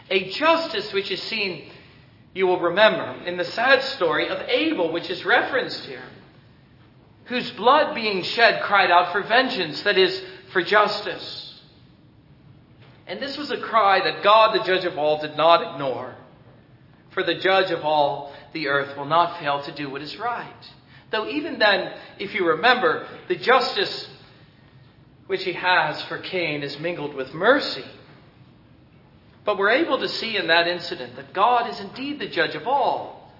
A 0.09 0.29
justice 0.29 0.93
which 0.93 1.11
is 1.11 1.21
seen, 1.23 1.69
you 2.33 2.47
will 2.47 2.61
remember, 2.61 3.21
in 3.25 3.35
the 3.35 3.43
sad 3.43 3.83
story 3.83 4.29
of 4.29 4.47
Abel, 4.47 4.93
which 4.93 5.09
is 5.09 5.25
referenced 5.25 5.83
here, 5.83 6.05
whose 7.25 7.51
blood 7.51 7.93
being 7.93 8.23
shed 8.23 8.63
cried 8.63 8.91
out 8.91 9.11
for 9.11 9.23
vengeance, 9.23 9.81
that 9.81 9.97
is, 9.97 10.23
for 10.53 10.61
justice. 10.61 11.61
And 13.07 13.19
this 13.21 13.37
was 13.37 13.51
a 13.51 13.57
cry 13.57 13.99
that 13.99 14.23
God, 14.23 14.55
the 14.55 14.63
judge 14.63 14.85
of 14.85 14.97
all, 14.97 15.19
did 15.19 15.35
not 15.35 15.73
ignore. 15.73 16.15
For 17.09 17.23
the 17.23 17.35
judge 17.35 17.71
of 17.71 17.83
all 17.83 18.33
the 18.53 18.67
earth 18.67 18.97
will 18.97 19.05
not 19.05 19.39
fail 19.39 19.61
to 19.63 19.71
do 19.71 19.89
what 19.89 20.01
is 20.01 20.17
right. 20.17 20.71
Though 21.11 21.27
even 21.27 21.59
then, 21.59 21.93
if 22.19 22.33
you 22.33 22.47
remember, 22.47 23.07
the 23.27 23.35
justice 23.35 24.07
which 25.27 25.43
he 25.43 25.53
has 25.53 26.01
for 26.03 26.17
Cain 26.17 26.63
is 26.63 26.79
mingled 26.79 27.13
with 27.13 27.33
mercy. 27.33 27.85
But 29.43 29.57
we're 29.57 29.71
able 29.71 29.99
to 29.99 30.07
see 30.07 30.37
in 30.37 30.47
that 30.47 30.67
incident 30.67 31.15
that 31.15 31.33
God 31.33 31.69
is 31.69 31.79
indeed 31.79 32.19
the 32.19 32.27
judge 32.27 32.55
of 32.55 32.67
all. 32.67 33.33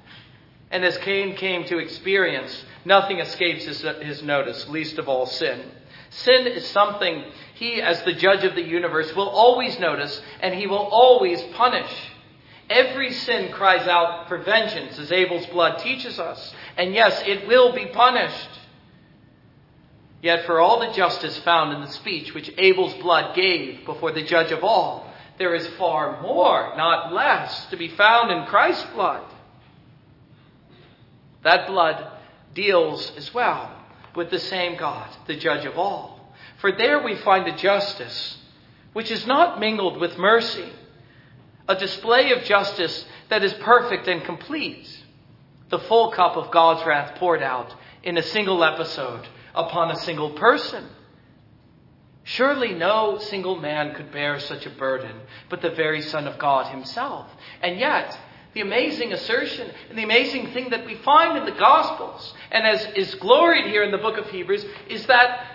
And 0.72 0.84
as 0.86 0.98
Cain 1.00 1.36
came 1.36 1.66
to 1.66 1.78
experience, 1.78 2.66
nothing 2.86 3.20
escapes 3.20 3.66
his, 3.66 3.82
his 4.02 4.24
notice, 4.24 4.68
least 4.70 4.98
of 4.98 5.10
all 5.10 5.26
sin. 5.26 5.62
Sin 6.10 6.48
is 6.48 6.66
something 6.68 7.26
he, 7.56 7.82
as 7.82 8.02
the 8.04 8.14
judge 8.14 8.44
of 8.44 8.56
the 8.56 8.64
universe, 8.64 9.14
will 9.16 9.30
always 9.30 9.80
notice 9.80 10.22
and 10.42 10.56
he 10.56 10.68
will 10.68 10.78
always 10.78 11.42
punish. 11.54 11.92
Every 12.72 13.12
sin 13.12 13.52
cries 13.52 13.86
out 13.86 14.30
for 14.30 14.38
vengeance, 14.38 14.98
as 14.98 15.12
Abel's 15.12 15.46
blood 15.48 15.80
teaches 15.80 16.18
us. 16.20 16.54
And 16.78 16.94
yes, 16.94 17.22
it 17.26 17.46
will 17.46 17.74
be 17.74 17.88
punished. 17.88 18.50
Yet, 20.22 20.46
for 20.46 20.62
all 20.62 20.80
the 20.80 20.94
justice 20.94 21.38
found 21.40 21.74
in 21.74 21.82
the 21.82 21.92
speech 21.92 22.34
which 22.34 22.50
Abel's 22.58 22.94
blood 22.96 23.36
gave 23.36 23.86
before 23.86 24.14
the 24.14 24.24
judge 24.24 24.54
of 24.54 24.64
all, 24.64 25.12
there 25.38 25.54
is 25.54 25.68
far 25.78 26.22
more, 26.22 26.74
not 26.78 27.12
less, 27.12 27.66
to 27.72 27.76
be 27.76 27.90
found 27.90 28.32
in 28.32 28.46
Christ's 28.46 28.90
blood. 28.92 29.26
That 31.44 31.68
blood 31.68 32.08
deals 32.54 33.12
as 33.18 33.34
well 33.34 33.70
with 34.16 34.30
the 34.30 34.40
same 34.40 34.78
God, 34.78 35.10
the 35.28 35.36
judge 35.36 35.66
of 35.66 35.78
all. 35.78 36.34
For 36.60 36.72
there 36.72 37.04
we 37.04 37.16
find 37.16 37.48
a 37.50 37.58
justice 37.58 38.38
which 38.94 39.12
is 39.12 39.28
not 39.28 39.60
mingled 39.60 40.00
with 40.00 40.18
mercy, 40.18 40.72
a 41.72 41.80
display 41.80 42.32
of 42.32 42.44
justice 42.44 43.06
that 43.30 43.44
is 43.44 43.54
perfect 43.54 44.08
and 44.08 44.24
complete, 44.24 44.88
the 45.70 45.80
full 45.80 46.12
cup 46.12 46.36
of 46.36 46.52
God's 46.52 46.86
wrath 46.86 47.18
poured 47.18 47.42
out 47.42 47.74
in 48.04 48.18
a 48.18 48.24
single 48.24 48.64
episode 48.64 49.28
upon 49.56 49.92
a 49.92 49.96
single 49.98 50.32
person. 50.32 50.86
Surely 52.24 52.74
no 52.74 53.18
single 53.18 53.56
man 53.56 53.96
could 53.96 54.12
bear 54.12 54.40
such 54.40 54.66
a 54.66 54.70
burden, 54.70 55.16
but 55.50 55.62
the 55.62 55.72
very 55.72 56.02
Son 56.02 56.28
of 56.28 56.38
God 56.38 56.68
himself. 56.68 57.28
And 57.62 57.80
yet, 57.80 58.18
the 58.54 58.62
amazing 58.62 59.14
assertion 59.14 59.72
and 59.90 59.98
the 59.98 60.04
amazing 60.04 60.52
thing 60.52 60.70
that 60.72 60.86
we 60.86 60.96
find 60.96 61.38
in 61.38 61.46
the 61.46 61.60
Gospels, 61.60 62.34
and 62.52 62.68
as 62.68 62.86
is 62.96 63.16
gloried 63.16 63.66
here 63.68 63.84
in 63.84 63.92
the 63.92 63.98
book 63.98 64.18
of 64.18 64.30
Hebrews, 64.30 64.66
is 64.90 65.06
that 65.08 65.51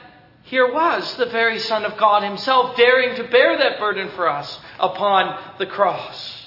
here 0.46 0.72
was 0.72 1.16
the 1.16 1.26
very 1.26 1.58
Son 1.58 1.84
of 1.84 1.98
God 1.98 2.22
Himself 2.22 2.76
daring 2.76 3.16
to 3.16 3.24
bear 3.24 3.58
that 3.58 3.80
burden 3.80 4.10
for 4.14 4.28
us 4.28 4.60
upon 4.78 5.58
the 5.58 5.66
cross. 5.66 6.46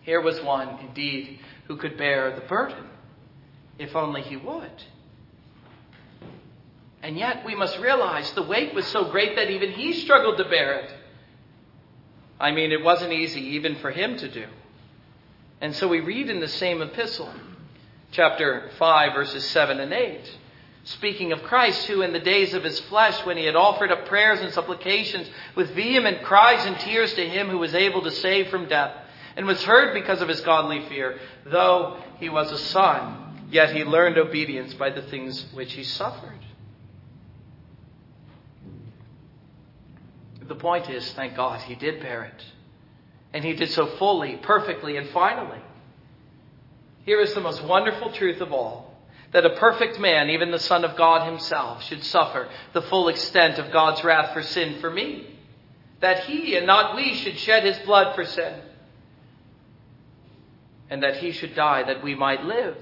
Here 0.00 0.22
was 0.22 0.40
one, 0.40 0.78
indeed, 0.80 1.38
who 1.68 1.76
could 1.76 1.98
bear 1.98 2.34
the 2.34 2.40
burden, 2.46 2.86
if 3.78 3.94
only 3.94 4.22
He 4.22 4.36
would. 4.36 4.84
And 7.02 7.18
yet 7.18 7.44
we 7.44 7.54
must 7.54 7.78
realize 7.78 8.32
the 8.32 8.42
weight 8.42 8.74
was 8.74 8.86
so 8.86 9.10
great 9.10 9.36
that 9.36 9.50
even 9.50 9.72
He 9.72 9.92
struggled 9.92 10.38
to 10.38 10.44
bear 10.44 10.80
it. 10.80 10.94
I 12.40 12.52
mean, 12.52 12.72
it 12.72 12.82
wasn't 12.82 13.12
easy 13.12 13.40
even 13.56 13.76
for 13.76 13.90
him 13.90 14.16
to 14.16 14.30
do. 14.30 14.46
And 15.60 15.74
so 15.74 15.88
we 15.88 16.00
read 16.00 16.30
in 16.30 16.40
the 16.40 16.48
same 16.48 16.80
epistle, 16.80 17.32
chapter 18.12 18.70
5, 18.78 19.12
verses 19.14 19.44
7 19.48 19.78
and 19.78 19.92
8, 19.92 20.38
speaking 20.86 21.32
of 21.32 21.42
Christ, 21.42 21.86
who 21.86 22.02
in 22.02 22.12
the 22.12 22.20
days 22.20 22.54
of 22.54 22.62
his 22.62 22.78
flesh, 22.80 23.26
when 23.26 23.36
he 23.36 23.44
had 23.44 23.56
offered 23.56 23.90
up 23.90 24.06
prayers 24.06 24.40
and 24.40 24.52
supplications 24.52 25.28
with 25.56 25.74
vehement 25.74 26.22
cries 26.22 26.64
and 26.64 26.78
tears 26.78 27.12
to 27.14 27.28
him 27.28 27.48
who 27.48 27.58
was 27.58 27.74
able 27.74 28.02
to 28.02 28.10
save 28.10 28.48
from 28.48 28.68
death, 28.68 28.94
and 29.36 29.46
was 29.46 29.62
heard 29.64 29.92
because 29.92 30.22
of 30.22 30.28
his 30.28 30.40
godly 30.42 30.88
fear, 30.88 31.18
though 31.44 31.98
he 32.18 32.28
was 32.28 32.52
a 32.52 32.58
son, 32.58 33.48
yet 33.50 33.74
he 33.74 33.82
learned 33.82 34.16
obedience 34.16 34.74
by 34.74 34.90
the 34.90 35.02
things 35.02 35.44
which 35.52 35.72
he 35.72 35.82
suffered. 35.82 36.38
The 40.46 40.54
point 40.54 40.88
is, 40.88 41.12
thank 41.14 41.34
God, 41.34 41.60
he 41.62 41.74
did 41.74 42.00
bear 42.00 42.22
it. 42.22 42.44
And 43.32 43.44
he 43.44 43.54
did 43.54 43.70
so 43.70 43.86
fully, 43.96 44.36
perfectly, 44.36 44.96
and 44.96 45.08
finally. 45.08 45.60
Here 47.04 47.20
is 47.20 47.34
the 47.34 47.40
most 47.40 47.64
wonderful 47.64 48.12
truth 48.12 48.40
of 48.40 48.52
all 48.52 48.85
that 49.32 49.46
a 49.46 49.56
perfect 49.56 49.98
man, 49.98 50.30
even 50.30 50.50
the 50.50 50.58
Son 50.58 50.84
of 50.84 50.96
God 50.96 51.26
himself, 51.26 51.82
should 51.84 52.04
suffer 52.04 52.48
the 52.72 52.82
full 52.82 53.08
extent 53.08 53.58
of 53.58 53.72
God's 53.72 54.02
wrath 54.04 54.32
for 54.32 54.42
sin 54.42 54.80
for 54.80 54.90
me. 54.90 55.26
That 56.00 56.24
he 56.24 56.56
and 56.56 56.66
not 56.66 56.96
we 56.96 57.14
should 57.14 57.38
shed 57.38 57.64
his 57.64 57.78
blood 57.80 58.14
for 58.14 58.24
sin. 58.24 58.60
And 60.88 61.02
that 61.02 61.16
he 61.16 61.32
should 61.32 61.54
die 61.54 61.82
that 61.82 62.02
we 62.02 62.14
might 62.14 62.44
live. 62.44 62.76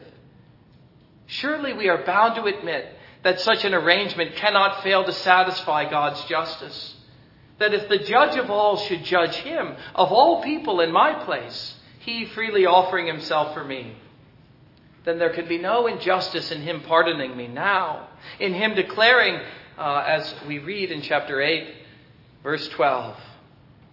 Surely 1.26 1.72
we 1.72 1.88
are 1.88 2.04
bound 2.04 2.35
to 2.35 2.44
admit 2.44 2.87
that 3.22 3.40
such 3.40 3.64
an 3.64 3.72
arrangement 3.72 4.37
cannot 4.37 4.83
fail 4.83 5.04
to 5.04 5.12
satisfy 5.12 5.88
God's 5.88 6.22
justice 6.24 6.94
that 7.59 7.74
if 7.74 7.88
the 7.88 7.98
judge 7.98 8.37
of 8.37 8.50
all 8.50 8.76
should 8.76 9.04
judge 9.04 9.37
him, 9.37 9.76
of 9.94 10.11
all 10.12 10.42
people 10.42 10.80
in 10.80 10.92
my 10.92 11.24
place, 11.24 11.74
he 12.00 12.26
freely 12.26 12.66
offering 12.66 13.07
himself 13.07 13.54
for 13.54 13.64
me, 13.64 13.96
then 15.05 15.19
there 15.19 15.31
could 15.31 15.49
be 15.49 15.59
no 15.59 15.87
injustice 15.87 16.51
in 16.51 16.62
him 16.62 16.81
pardoning 16.81 17.37
me 17.37 17.47
now, 17.47 18.09
in 18.40 18.55
him 18.55 18.75
declaring, 18.75 19.38
uh, 19.79 20.05
as 20.07 20.35
we 20.49 20.59
read 20.59 20.90
in 20.90 21.03
chapter 21.03 21.43
8, 21.43 21.75
verse 22.43 22.67
12, 22.69 23.17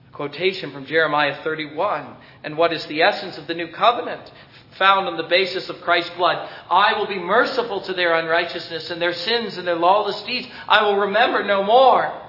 a 0.08 0.16
quotation 0.16 0.72
from 0.72 0.86
Jeremiah 0.86 1.44
31, 1.44 2.16
and 2.44 2.58
what 2.58 2.72
is 2.72 2.86
the 2.86 3.02
essence 3.02 3.38
of 3.38 3.48
the 3.48 3.54
new 3.54 3.68
covenant? 3.68 4.32
Found 4.78 5.08
on 5.08 5.18
the 5.18 5.24
basis 5.24 5.70
of 5.70 5.82
Christ's 5.82 6.16
blood. 6.16 6.50
I 6.70 6.98
will 6.98 7.08
be 7.08 7.20
merciful 7.20 7.82
to 7.82 7.94
their 7.94 8.14
unrighteousness 8.16 8.90
and 8.90 9.02
their 9.02 9.14
sins 9.14 9.58
and 9.58 9.68
their 9.68 9.76
lawless 9.76 10.22
deeds. 10.24 10.48
I 10.68 10.84
will 10.84 10.96
remember 10.96 11.44
no 11.44 11.62
more. 11.62 12.20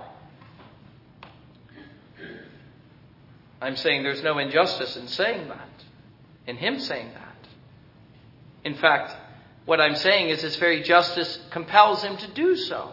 I'm 3.60 3.76
saying 3.76 4.02
there's 4.02 4.24
no 4.24 4.38
injustice 4.38 4.96
in 4.96 5.06
saying 5.06 5.48
that, 5.48 5.68
in 6.48 6.56
him 6.56 6.80
saying 6.80 7.12
that. 7.14 7.31
In 8.64 8.74
fact, 8.74 9.16
what 9.64 9.80
I'm 9.80 9.96
saying 9.96 10.28
is 10.30 10.42
his 10.42 10.56
very 10.56 10.82
justice 10.82 11.38
compels 11.50 12.02
him 12.02 12.16
to 12.16 12.28
do 12.28 12.56
so. 12.56 12.92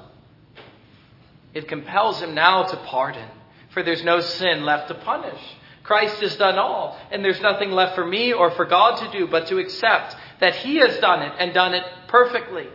It 1.54 1.68
compels 1.68 2.22
him 2.22 2.36
now 2.36 2.64
to 2.64 2.78
pardon, 2.78 3.28
for 3.72 3.82
there's 3.82 4.04
no 4.04 4.20
sin 4.20 4.66
left 4.66 4.88
to 4.90 4.96
punish. 4.96 5.42
Christ 5.84 6.22
has 6.22 6.36
done 6.36 6.60
all, 6.60 7.00
and 7.12 7.26
there's 7.26 7.42
nothing 7.42 7.72
left 7.72 7.96
for 7.96 8.06
me 8.06 8.32
or 8.32 8.52
for 8.52 8.66
God 8.66 8.98
to 8.98 9.18
do 9.18 9.28
but 9.28 9.48
to 9.48 9.58
accept 9.58 10.16
that 10.40 10.56
he 10.56 10.76
has 10.76 11.00
done 11.00 11.24
it 11.24 11.34
and 11.40 11.54
done 11.54 11.74
it 11.74 11.84
perfectly. 12.08 12.68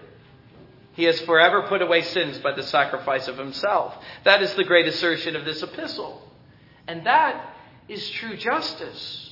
He 0.94 1.04
has 1.04 1.20
forever 1.20 1.62
put 1.62 1.82
away 1.82 2.02
sins 2.02 2.38
by 2.38 2.52
the 2.52 2.62
sacrifice 2.62 3.28
of 3.28 3.38
himself. 3.38 3.94
That 4.24 4.42
is 4.42 4.54
the 4.54 4.64
great 4.64 4.88
assertion 4.88 5.36
of 5.36 5.44
this 5.44 5.62
epistle. 5.62 6.22
And 6.86 7.06
that 7.06 7.54
is 7.88 8.10
true 8.10 8.36
justice. 8.36 9.23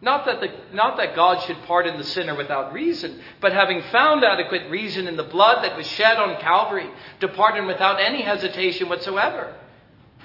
Not 0.00 0.26
that, 0.26 0.40
the, 0.40 0.48
not 0.72 0.96
that 0.98 1.16
God 1.16 1.42
should 1.42 1.60
pardon 1.64 1.98
the 1.98 2.04
sinner 2.04 2.36
without 2.36 2.72
reason, 2.72 3.20
but 3.40 3.52
having 3.52 3.82
found 3.90 4.24
adequate 4.24 4.70
reason 4.70 5.08
in 5.08 5.16
the 5.16 5.24
blood 5.24 5.64
that 5.64 5.76
was 5.76 5.86
shed 5.86 6.18
on 6.18 6.40
Calvary 6.40 6.88
to 7.20 7.28
pardon 7.28 7.66
without 7.66 8.00
any 8.00 8.22
hesitation 8.22 8.88
whatsoever. 8.88 9.54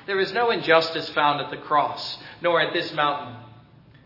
There 0.06 0.20
is 0.20 0.32
no 0.32 0.52
injustice 0.52 1.10
found 1.10 1.42
at 1.42 1.50
the 1.50 1.58
cross, 1.58 2.18
nor 2.42 2.62
at 2.62 2.74
this 2.74 2.94
mountain. 2.94 3.36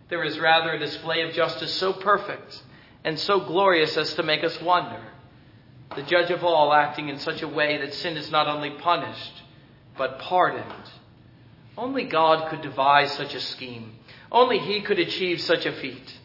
There 0.10 0.24
is 0.24 0.40
rather 0.40 0.72
a 0.72 0.80
display 0.80 1.22
of 1.24 1.34
justice 1.34 1.74
so 1.74 1.92
perfect 1.92 2.64
and 3.04 3.20
so 3.20 3.42
glorious 3.42 3.98
as 3.98 4.14
to 4.14 4.24
make 4.24 4.44
us 4.46 4.62
wonder. 4.62 5.02
The 5.96 6.04
judge 6.04 6.32
of 6.32 6.46
all 6.46 6.72
acting 6.72 7.10
in 7.10 7.20
such 7.20 7.42
a 7.42 7.48
way 7.48 7.78
that 7.80 7.94
sin 7.94 8.16
is 8.16 8.32
not 8.32 8.48
only 8.48 8.70
punished, 8.70 9.44
but 9.98 10.20
pardoned 10.20 10.92
only 11.78 12.06
God 12.06 12.50
could 12.50 12.62
devise 12.62 13.12
such 13.12 13.36
a 13.36 13.40
scheme. 13.40 13.97
Only 14.32 14.60
He 14.60 14.82
could 14.82 15.00
achieve 15.00 15.42
such 15.42 15.66
a 15.66 15.72
feat. 15.74 16.18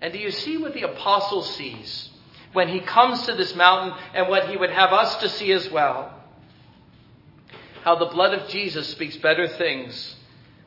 And 0.00 0.12
do 0.12 0.18
you 0.18 0.30
see 0.30 0.56
what 0.56 0.74
the 0.74 0.82
apostle 0.82 1.42
sees 1.42 2.10
when 2.52 2.68
he 2.68 2.80
comes 2.80 3.22
to 3.22 3.34
this 3.34 3.54
mountain 3.54 3.98
and 4.14 4.28
what 4.28 4.48
he 4.48 4.56
would 4.56 4.70
have 4.70 4.92
us 4.92 5.16
to 5.16 5.28
see 5.28 5.52
as 5.52 5.68
well? 5.70 6.14
How 7.82 7.96
the 7.96 8.06
blood 8.06 8.34
of 8.34 8.48
Jesus 8.48 8.88
speaks 8.88 9.16
better 9.16 9.48
things 9.48 10.16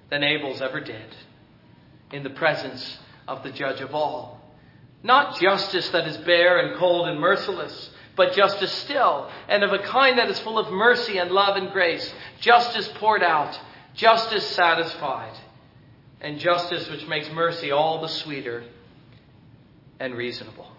than 0.10 0.24
Abel's 0.24 0.62
ever 0.62 0.82
did 0.82 1.16
in 2.12 2.24
the 2.24 2.30
presence 2.30 2.98
of 3.28 3.44
the 3.44 3.52
judge 3.52 3.80
of 3.80 3.96
all. 3.96 4.42
Not 5.04 5.40
justice 5.40 5.90
that 5.90 6.08
is 6.08 6.18
bare 6.18 6.60
and 6.60 6.78
cold 6.78 7.08
and 7.08 7.20
merciless, 7.20 7.90
but 8.16 8.34
justice 8.34 8.72
still, 8.72 9.30
and 9.48 9.64
of 9.64 9.72
a 9.72 9.80
kind 9.80 10.20
that 10.20 10.30
is 10.30 10.40
full 10.40 10.60
of 10.60 10.72
mercy 10.72 11.18
and 11.18 11.32
love 11.32 11.56
and 11.56 11.72
grace. 11.72 12.14
Justice 12.40 12.90
poured 12.96 13.24
out 13.24 13.58
justice 13.94 14.46
satisfied, 14.48 15.34
and 16.22 16.40
justice 16.40 16.90
which 16.90 17.06
makes 17.08 17.30
mercy 17.32 17.72
all 17.72 18.02
the 18.02 18.08
sweeter 18.08 18.64
and 20.00 20.16
reasonable. 20.16 20.72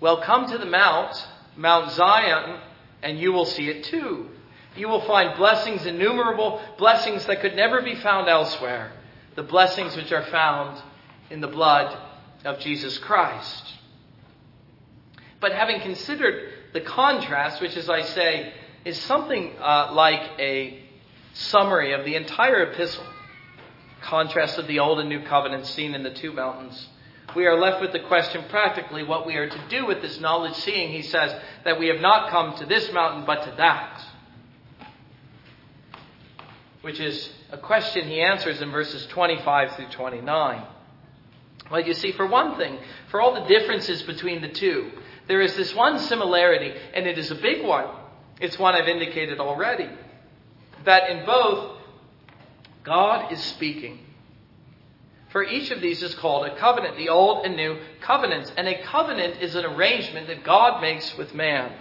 Well, 0.00 0.22
come 0.22 0.46
to 0.50 0.58
the 0.58 0.66
Mount, 0.66 1.14
Mount 1.56 1.92
Zion, 1.92 2.60
and 3.02 3.18
you 3.18 3.32
will 3.32 3.44
see 3.44 3.68
it 3.68 3.84
too. 3.84 4.28
You 4.76 4.88
will 4.88 5.02
find 5.02 5.36
blessings 5.36 5.84
innumerable, 5.84 6.60
blessings 6.78 7.26
that 7.26 7.40
could 7.40 7.54
never 7.54 7.82
be 7.82 7.96
found 7.96 8.28
elsewhere, 8.28 8.92
the 9.34 9.42
blessings 9.42 9.96
which 9.96 10.12
are 10.12 10.24
found 10.26 10.80
in 11.28 11.40
the 11.40 11.48
blood 11.48 11.96
of 12.44 12.60
Jesus 12.60 12.98
Christ. 12.98 13.74
But 15.40 15.52
having 15.52 15.80
considered 15.80 16.50
the 16.72 16.80
contrast, 16.80 17.60
which, 17.60 17.76
as 17.76 17.90
I 17.90 18.02
say, 18.02 18.52
is 18.84 18.98
something 19.02 19.52
uh, 19.60 19.92
like 19.92 20.22
a 20.38 20.79
summary 21.32 21.92
of 21.92 22.04
the 22.04 22.16
entire 22.16 22.62
epistle. 22.70 23.04
Contrast 24.02 24.58
of 24.58 24.66
the 24.66 24.78
Old 24.78 24.98
and 24.98 25.08
New 25.08 25.22
Covenant 25.24 25.66
seen 25.66 25.94
in 25.94 26.02
the 26.02 26.10
two 26.10 26.32
mountains. 26.32 26.88
We 27.36 27.46
are 27.46 27.58
left 27.58 27.80
with 27.80 27.92
the 27.92 28.00
question 28.00 28.44
practically 28.48 29.04
what 29.04 29.26
we 29.26 29.36
are 29.36 29.48
to 29.48 29.68
do 29.68 29.86
with 29.86 30.02
this 30.02 30.18
knowledge, 30.18 30.54
seeing 30.54 30.90
he 30.90 31.02
says 31.02 31.34
that 31.64 31.78
we 31.78 31.88
have 31.88 32.00
not 32.00 32.30
come 32.30 32.56
to 32.56 32.66
this 32.66 32.92
mountain 32.92 33.24
but 33.24 33.44
to 33.44 33.54
that. 33.56 34.04
Which 36.82 36.98
is 36.98 37.30
a 37.52 37.58
question 37.58 38.08
he 38.08 38.20
answers 38.20 38.60
in 38.60 38.70
verses 38.70 39.06
25 39.06 39.76
through 39.76 39.90
29. 39.90 40.62
Well, 41.70 41.80
you 41.80 41.94
see, 41.94 42.12
for 42.12 42.26
one 42.26 42.56
thing, 42.56 42.78
for 43.10 43.20
all 43.20 43.34
the 43.34 43.46
differences 43.46 44.02
between 44.02 44.42
the 44.42 44.48
two, 44.48 44.90
there 45.28 45.40
is 45.40 45.54
this 45.54 45.72
one 45.74 46.00
similarity, 46.00 46.74
and 46.94 47.06
it 47.06 47.16
is 47.16 47.30
a 47.30 47.36
big 47.36 47.64
one. 47.64 47.86
It's 48.40 48.58
one 48.58 48.74
I've 48.74 48.88
indicated 48.88 49.38
already. 49.38 49.88
That 50.84 51.10
in 51.10 51.26
both, 51.26 51.78
God 52.82 53.32
is 53.32 53.42
speaking. 53.42 53.98
For 55.30 55.44
each 55.44 55.70
of 55.70 55.80
these 55.80 56.02
is 56.02 56.14
called 56.16 56.46
a 56.46 56.56
covenant, 56.56 56.96
the 56.96 57.08
old 57.08 57.44
and 57.44 57.56
new 57.56 57.78
covenants. 58.00 58.52
And 58.56 58.66
a 58.66 58.82
covenant 58.82 59.40
is 59.40 59.54
an 59.54 59.64
arrangement 59.64 60.26
that 60.26 60.42
God 60.42 60.80
makes 60.80 61.16
with 61.16 61.34
man. 61.34 61.72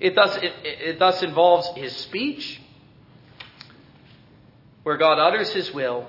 It 0.00 0.14
thus, 0.14 0.36
it, 0.36 0.52
it 0.64 0.98
thus 0.98 1.22
involves 1.22 1.68
his 1.76 1.94
speech, 1.96 2.60
where 4.82 4.96
God 4.96 5.18
utters 5.18 5.52
his 5.52 5.72
will, 5.72 6.06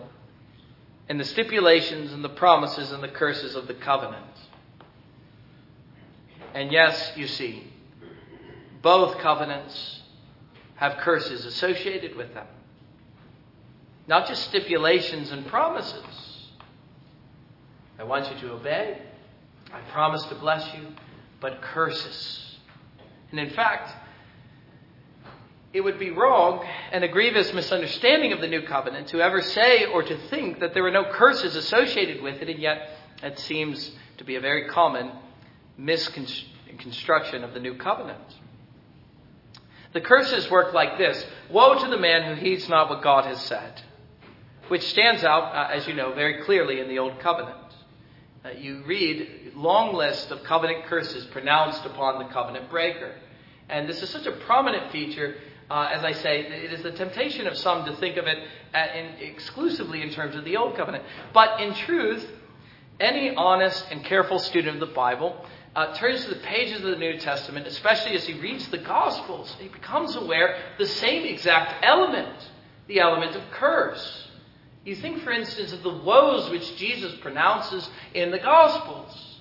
and 1.07 1.19
the 1.19 1.25
stipulations 1.25 2.11
and 2.11 2.23
the 2.23 2.29
promises 2.29 2.91
and 2.91 3.03
the 3.03 3.09
curses 3.09 3.55
of 3.55 3.67
the 3.67 3.73
covenant. 3.73 4.25
And 6.53 6.71
yes, 6.71 7.13
you 7.15 7.27
see, 7.27 7.71
both 8.81 9.17
covenants 9.19 10.00
have 10.81 10.97
curses 10.97 11.45
associated 11.45 12.15
with 12.15 12.33
them. 12.33 12.47
Not 14.07 14.27
just 14.27 14.45
stipulations 14.45 15.31
and 15.31 15.45
promises. 15.45 16.47
I 17.99 18.03
want 18.03 18.31
you 18.31 18.47
to 18.47 18.53
obey. 18.55 18.97
I 19.71 19.79
promise 19.91 20.23
to 20.25 20.35
bless 20.35 20.73
you, 20.73 20.87
but 21.39 21.61
curses. 21.61 22.57
And 23.29 23.39
in 23.39 23.51
fact, 23.51 23.93
it 25.71 25.81
would 25.81 25.99
be 25.99 26.09
wrong 26.09 26.65
and 26.91 27.03
a 27.03 27.07
grievous 27.07 27.53
misunderstanding 27.53 28.33
of 28.33 28.41
the 28.41 28.47
new 28.47 28.63
covenant 28.63 29.09
to 29.09 29.21
ever 29.21 29.39
say 29.39 29.85
or 29.85 30.01
to 30.01 30.17
think 30.29 30.61
that 30.61 30.73
there 30.73 30.81
were 30.81 30.89
no 30.89 31.05
curses 31.11 31.55
associated 31.55 32.23
with 32.23 32.41
it, 32.41 32.49
and 32.49 32.59
yet 32.59 32.89
it 33.21 33.37
seems 33.37 33.91
to 34.17 34.23
be 34.23 34.35
a 34.35 34.41
very 34.41 34.67
common 34.67 35.11
misconstruction 35.77 37.43
of 37.43 37.53
the 37.53 37.59
new 37.59 37.75
covenant. 37.75 38.17
The 39.93 40.01
curses 40.01 40.49
work 40.49 40.73
like 40.73 40.97
this 40.97 41.25
Woe 41.49 41.81
to 41.83 41.89
the 41.89 41.97
man 41.97 42.23
who 42.23 42.41
heeds 42.41 42.69
not 42.69 42.89
what 42.89 43.01
God 43.01 43.25
has 43.25 43.41
said, 43.41 43.81
which 44.67 44.83
stands 44.83 45.23
out, 45.23 45.53
uh, 45.53 45.73
as 45.73 45.87
you 45.87 45.93
know, 45.93 46.13
very 46.13 46.43
clearly 46.43 46.79
in 46.79 46.87
the 46.87 46.99
Old 46.99 47.19
Covenant. 47.19 47.57
Uh, 48.43 48.49
you 48.49 48.83
read 48.85 49.51
long 49.55 49.93
list 49.93 50.31
of 50.31 50.43
covenant 50.43 50.85
curses 50.85 51.25
pronounced 51.27 51.85
upon 51.85 52.23
the 52.23 52.33
covenant 52.33 52.69
breaker. 52.69 53.13
And 53.69 53.87
this 53.87 54.01
is 54.01 54.09
such 54.09 54.25
a 54.25 54.31
prominent 54.31 54.91
feature 54.91 55.35
uh, 55.71 55.89
as 55.89 56.03
I 56.03 56.11
say, 56.11 56.41
it 56.41 56.73
is 56.73 56.83
the 56.83 56.91
temptation 56.91 57.47
of 57.47 57.55
some 57.57 57.85
to 57.85 57.95
think 57.95 58.17
of 58.17 58.25
it 58.27 58.37
in, 58.73 59.05
exclusively 59.25 60.01
in 60.01 60.09
terms 60.09 60.35
of 60.35 60.43
the 60.43 60.57
Old 60.57 60.75
Covenant. 60.75 61.05
But 61.33 61.61
in 61.61 61.73
truth, 61.73 62.29
any 62.99 63.33
honest 63.33 63.85
and 63.89 64.03
careful 64.03 64.37
student 64.37 64.81
of 64.81 64.89
the 64.89 64.93
Bible 64.93 65.45
uh, 65.75 65.95
turns 65.95 66.23
to 66.25 66.29
the 66.29 66.41
pages 66.41 66.83
of 66.83 66.91
the 66.91 66.97
New 66.97 67.17
Testament, 67.17 67.67
especially 67.67 68.13
as 68.13 68.25
he 68.25 68.33
reads 68.33 68.67
the 68.69 68.77
Gospels, 68.77 69.55
he 69.59 69.69
becomes 69.69 70.15
aware 70.15 70.57
the 70.77 70.85
same 70.85 71.25
exact 71.25 71.85
element, 71.85 72.51
the 72.87 72.99
element 72.99 73.35
of 73.35 73.43
curse. 73.51 74.27
You 74.83 74.95
think, 74.95 75.21
for 75.23 75.31
instance, 75.31 75.71
of 75.73 75.83
the 75.83 75.93
woes 75.93 76.49
which 76.49 76.75
Jesus 76.75 77.13
pronounces 77.21 77.89
in 78.13 78.31
the 78.31 78.39
Gospels. 78.39 79.39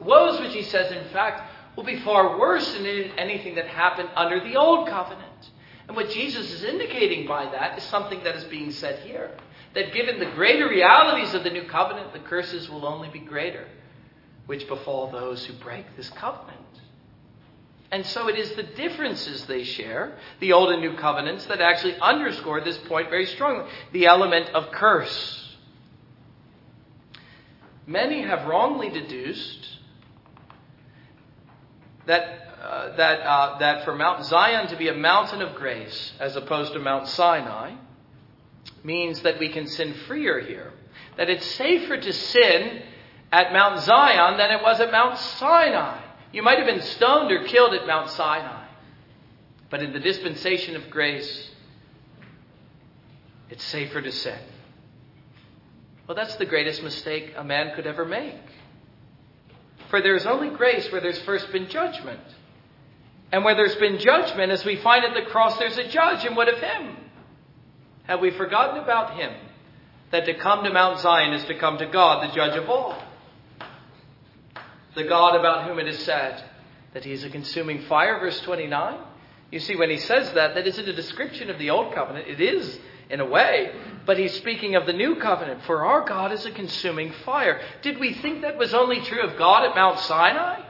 Woes 0.00 0.40
which 0.40 0.52
he 0.52 0.62
says, 0.62 0.92
in 0.92 1.04
fact, 1.10 1.42
will 1.76 1.84
be 1.84 2.00
far 2.00 2.38
worse 2.38 2.70
than 2.74 2.86
anything 2.86 3.54
that 3.54 3.66
happened 3.66 4.10
under 4.14 4.40
the 4.40 4.56
Old 4.56 4.88
Covenant. 4.88 5.50
And 5.86 5.96
what 5.96 6.10
Jesus 6.10 6.52
is 6.52 6.64
indicating 6.64 7.26
by 7.26 7.44
that 7.50 7.78
is 7.78 7.84
something 7.84 8.22
that 8.24 8.36
is 8.36 8.44
being 8.44 8.72
said 8.72 9.00
here. 9.00 9.30
That 9.74 9.92
given 9.92 10.18
the 10.18 10.30
greater 10.32 10.68
realities 10.68 11.32
of 11.32 11.44
the 11.44 11.50
new 11.50 11.64
covenant, 11.64 12.12
the 12.12 12.18
curses 12.18 12.68
will 12.68 12.86
only 12.86 13.08
be 13.08 13.20
greater, 13.20 13.66
which 14.46 14.66
befall 14.68 15.10
those 15.10 15.44
who 15.44 15.52
break 15.54 15.84
this 15.96 16.10
covenant. 16.10 16.58
And 17.90 18.06
so 18.06 18.28
it 18.28 18.38
is 18.38 18.52
the 18.52 18.62
differences 18.62 19.44
they 19.46 19.64
share, 19.64 20.16
the 20.40 20.52
old 20.52 20.70
and 20.72 20.80
new 20.80 20.96
covenants, 20.96 21.44
that 21.46 21.60
actually 21.60 21.96
underscore 22.00 22.62
this 22.62 22.78
point 22.78 23.10
very 23.10 23.26
strongly 23.26 23.70
the 23.92 24.06
element 24.06 24.48
of 24.50 24.72
curse. 24.72 25.56
Many 27.86 28.22
have 28.22 28.46
wrongly 28.46 28.88
deduced 28.88 29.68
that 32.06 32.42
uh, 32.62 32.94
that, 32.94 33.20
uh, 33.20 33.58
that 33.58 33.84
for 33.84 33.92
Mount 33.92 34.24
Zion 34.24 34.68
to 34.68 34.76
be 34.76 34.86
a 34.86 34.94
mountain 34.94 35.42
of 35.42 35.56
grace 35.56 36.12
as 36.20 36.36
opposed 36.36 36.72
to 36.74 36.78
Mount 36.78 37.08
Sinai 37.08 37.74
means 38.84 39.20
that 39.22 39.40
we 39.40 39.48
can 39.48 39.66
sin 39.66 39.92
freer 40.06 40.38
here. 40.38 40.72
That 41.16 41.28
it's 41.28 41.44
safer 41.56 41.96
to 41.96 42.12
sin 42.12 42.82
at 43.32 43.52
Mount 43.52 43.80
Zion 43.80 44.36
than 44.36 44.50
it 44.50 44.62
was 44.62 44.78
at 44.78 44.92
Mount 44.92 45.18
Sinai. 45.18 46.00
You 46.32 46.42
might 46.42 46.58
have 46.58 46.66
been 46.66 46.82
stoned 46.82 47.32
or 47.32 47.44
killed 47.44 47.74
at 47.74 47.86
Mount 47.86 48.10
Sinai. 48.10 48.66
But 49.70 49.82
in 49.82 49.94
the 49.94 50.00
dispensation 50.00 50.76
of 50.76 50.90
grace, 50.90 51.50
it's 53.48 53.64
safer 53.64 54.02
to 54.02 54.12
sin. 54.12 54.38
Well, 56.06 56.14
that's 56.14 56.36
the 56.36 56.44
greatest 56.44 56.82
mistake 56.82 57.32
a 57.36 57.42
man 57.42 57.74
could 57.74 57.86
ever 57.86 58.04
make. 58.04 58.34
For 59.88 60.02
there 60.02 60.16
is 60.16 60.26
only 60.26 60.50
grace 60.50 60.90
where 60.92 61.00
there's 61.00 61.20
first 61.20 61.50
been 61.52 61.68
judgment. 61.68 62.20
And 63.30 63.44
where 63.44 63.54
there's 63.54 63.76
been 63.76 63.98
judgment, 63.98 64.52
as 64.52 64.62
we 64.62 64.76
find 64.76 65.06
at 65.06 65.14
the 65.14 65.30
cross, 65.30 65.58
there's 65.58 65.78
a 65.78 65.88
judge. 65.88 66.24
And 66.26 66.36
what 66.36 66.50
of 66.50 66.58
him? 66.58 66.96
Have 68.04 68.20
we 68.20 68.30
forgotten 68.30 68.82
about 68.82 69.16
him? 69.16 69.32
That 70.10 70.26
to 70.26 70.34
come 70.34 70.64
to 70.64 70.70
Mount 70.70 71.00
Zion 71.00 71.32
is 71.32 71.44
to 71.46 71.58
come 71.58 71.78
to 71.78 71.86
God, 71.86 72.28
the 72.28 72.34
judge 72.34 72.58
of 72.58 72.68
all. 72.68 73.02
The 74.94 75.04
God 75.04 75.36
about 75.36 75.66
whom 75.66 75.78
it 75.78 75.88
is 75.88 75.98
said 76.00 76.44
that 76.92 77.04
he 77.04 77.12
is 77.12 77.24
a 77.24 77.30
consuming 77.30 77.82
fire, 77.82 78.18
verse 78.18 78.40
29. 78.40 78.98
You 79.50 79.60
see, 79.60 79.76
when 79.76 79.90
he 79.90 79.98
says 79.98 80.32
that, 80.32 80.54
that 80.54 80.66
isn't 80.66 80.88
a 80.88 80.92
description 80.92 81.50
of 81.50 81.58
the 81.58 81.70
old 81.70 81.94
covenant. 81.94 82.28
It 82.28 82.40
is, 82.40 82.78
in 83.10 83.20
a 83.20 83.26
way, 83.26 83.72
but 84.06 84.18
he's 84.18 84.32
speaking 84.34 84.74
of 84.74 84.86
the 84.86 84.92
new 84.92 85.16
covenant. 85.16 85.62
For 85.64 85.84
our 85.84 86.06
God 86.06 86.32
is 86.32 86.46
a 86.46 86.50
consuming 86.50 87.12
fire. 87.24 87.60
Did 87.82 88.00
we 88.00 88.14
think 88.14 88.42
that 88.42 88.56
was 88.56 88.72
only 88.72 89.00
true 89.02 89.22
of 89.22 89.36
God 89.36 89.68
at 89.68 89.76
Mount 89.76 89.98
Sinai? 90.00 90.62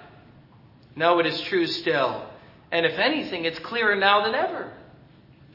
No, 0.97 1.21
it 1.21 1.27
is 1.27 1.41
true 1.43 1.67
still. 1.67 2.27
And 2.73 2.85
if 2.85 2.99
anything, 2.99 3.45
it's 3.45 3.59
clearer 3.61 3.95
now 3.95 4.25
than 4.25 4.35
ever. 4.35 4.73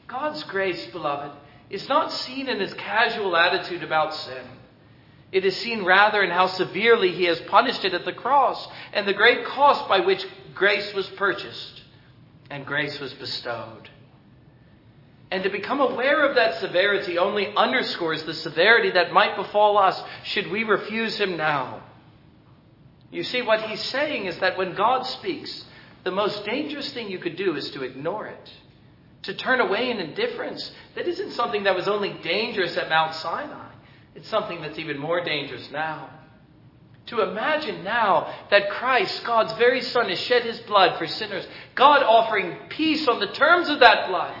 God's 0.06 0.42
grace, 0.44 0.86
beloved, 0.86 1.36
is 1.68 1.88
not 1.88 2.10
seen 2.10 2.48
in 2.48 2.60
his 2.60 2.72
casual 2.74 3.36
attitude 3.36 3.82
about 3.82 4.14
sin. 4.14 4.44
It 5.30 5.44
is 5.44 5.56
seen 5.56 5.84
rather 5.84 6.22
in 6.22 6.30
how 6.30 6.46
severely 6.46 7.12
he 7.12 7.24
has 7.24 7.40
punished 7.42 7.84
it 7.84 7.94
at 7.94 8.04
the 8.04 8.12
cross 8.12 8.66
and 8.92 9.06
the 9.06 9.12
great 9.12 9.44
cost 9.44 9.88
by 9.88 10.00
which 10.00 10.26
grace 10.54 10.94
was 10.94 11.06
purchased 11.10 11.82
and 12.50 12.64
grace 12.64 12.98
was 12.98 13.12
bestowed. 13.14 13.90
And 15.30 15.42
to 15.42 15.50
become 15.50 15.80
aware 15.80 16.24
of 16.24 16.36
that 16.36 16.60
severity 16.60 17.18
only 17.18 17.54
underscores 17.54 18.22
the 18.22 18.32
severity 18.32 18.92
that 18.92 19.12
might 19.12 19.36
befall 19.36 19.76
us 19.76 20.02
should 20.24 20.50
we 20.50 20.64
refuse 20.64 21.18
him 21.18 21.36
now. 21.36 21.82
You 23.10 23.22
see, 23.22 23.42
what 23.42 23.62
he's 23.62 23.82
saying 23.82 24.26
is 24.26 24.38
that 24.38 24.56
when 24.56 24.74
God 24.74 25.02
speaks, 25.02 25.64
the 26.04 26.10
most 26.10 26.44
dangerous 26.46 26.90
thing 26.92 27.10
you 27.10 27.18
could 27.18 27.36
do 27.36 27.56
is 27.56 27.70
to 27.72 27.82
ignore 27.82 28.26
it, 28.26 28.52
to 29.24 29.34
turn 29.34 29.60
away 29.60 29.90
in 29.90 29.98
indifference. 29.98 30.70
That 30.94 31.06
isn't 31.06 31.32
something 31.32 31.64
that 31.64 31.74
was 31.74 31.88
only 31.88 32.14
dangerous 32.22 32.76
at 32.78 32.88
Mount 32.88 33.14
Sinai, 33.14 33.67
it's 34.18 34.28
something 34.28 34.60
that's 34.60 34.80
even 34.80 34.98
more 34.98 35.22
dangerous 35.22 35.70
now. 35.70 36.10
To 37.06 37.22
imagine 37.22 37.84
now 37.84 38.34
that 38.50 38.68
Christ, 38.68 39.22
God's 39.22 39.52
very 39.52 39.80
Son, 39.80 40.08
has 40.08 40.18
shed 40.18 40.42
his 40.42 40.58
blood 40.62 40.98
for 40.98 41.06
sinners, 41.06 41.46
God 41.76 42.02
offering 42.02 42.56
peace 42.68 43.06
on 43.06 43.20
the 43.20 43.28
terms 43.28 43.68
of 43.68 43.78
that 43.78 44.08
blood, 44.08 44.34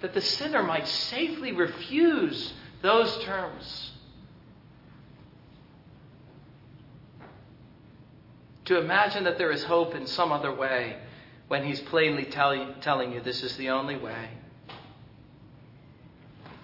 that 0.00 0.14
the 0.14 0.22
sinner 0.22 0.62
might 0.62 0.88
safely 0.88 1.52
refuse 1.52 2.54
those 2.80 3.14
terms 3.24 3.92
to 8.64 8.78
imagine 8.78 9.24
that 9.24 9.36
there 9.36 9.52
is 9.52 9.62
hope 9.64 9.94
in 9.94 10.06
some 10.06 10.32
other 10.32 10.54
way 10.54 10.96
when 11.48 11.62
he's 11.62 11.80
plainly 11.80 12.24
tell, 12.24 12.74
telling 12.80 13.12
you 13.12 13.20
this 13.20 13.42
is 13.42 13.54
the 13.58 13.68
only 13.68 13.98
way? 13.98 14.30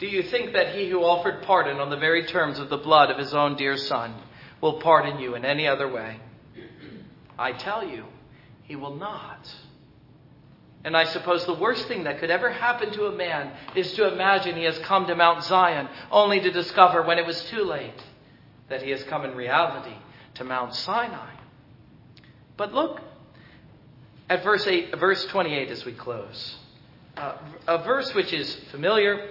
Do 0.00 0.06
you 0.06 0.22
think 0.22 0.54
that 0.54 0.74
he 0.74 0.88
who 0.88 1.04
offered 1.04 1.42
pardon 1.42 1.76
on 1.76 1.90
the 1.90 1.96
very 1.96 2.24
terms 2.24 2.58
of 2.58 2.70
the 2.70 2.78
blood 2.78 3.10
of 3.10 3.18
his 3.18 3.34
own 3.34 3.56
dear 3.56 3.76
son 3.76 4.14
will 4.62 4.80
pardon 4.80 5.20
you 5.20 5.34
in 5.34 5.44
any 5.44 5.68
other 5.68 5.86
way? 5.86 6.18
I 7.38 7.52
tell 7.52 7.86
you, 7.86 8.06
he 8.64 8.76
will 8.76 8.96
not. 8.96 9.54
And 10.84 10.96
I 10.96 11.04
suppose 11.04 11.44
the 11.44 11.54
worst 11.54 11.86
thing 11.86 12.04
that 12.04 12.18
could 12.18 12.30
ever 12.30 12.50
happen 12.50 12.90
to 12.94 13.06
a 13.06 13.12
man 13.12 13.52
is 13.76 13.92
to 13.94 14.10
imagine 14.10 14.56
he 14.56 14.64
has 14.64 14.78
come 14.78 15.06
to 15.06 15.14
Mount 15.14 15.44
Zion 15.44 15.86
only 16.10 16.40
to 16.40 16.50
discover 16.50 17.02
when 17.02 17.18
it 17.18 17.26
was 17.26 17.42
too 17.44 17.64
late 17.64 18.02
that 18.70 18.82
he 18.82 18.90
has 18.92 19.04
come 19.04 19.26
in 19.26 19.34
reality 19.34 19.94
to 20.34 20.44
Mount 20.44 20.74
Sinai. 20.74 21.34
But 22.56 22.72
look 22.72 23.02
at 24.30 24.42
verse, 24.42 24.66
eight, 24.66 24.98
verse 24.98 25.26
28 25.26 25.68
as 25.68 25.84
we 25.84 25.92
close. 25.92 26.56
Uh, 27.18 27.36
a 27.66 27.78
verse 27.84 28.14
which 28.14 28.32
is 28.32 28.54
familiar 28.70 29.28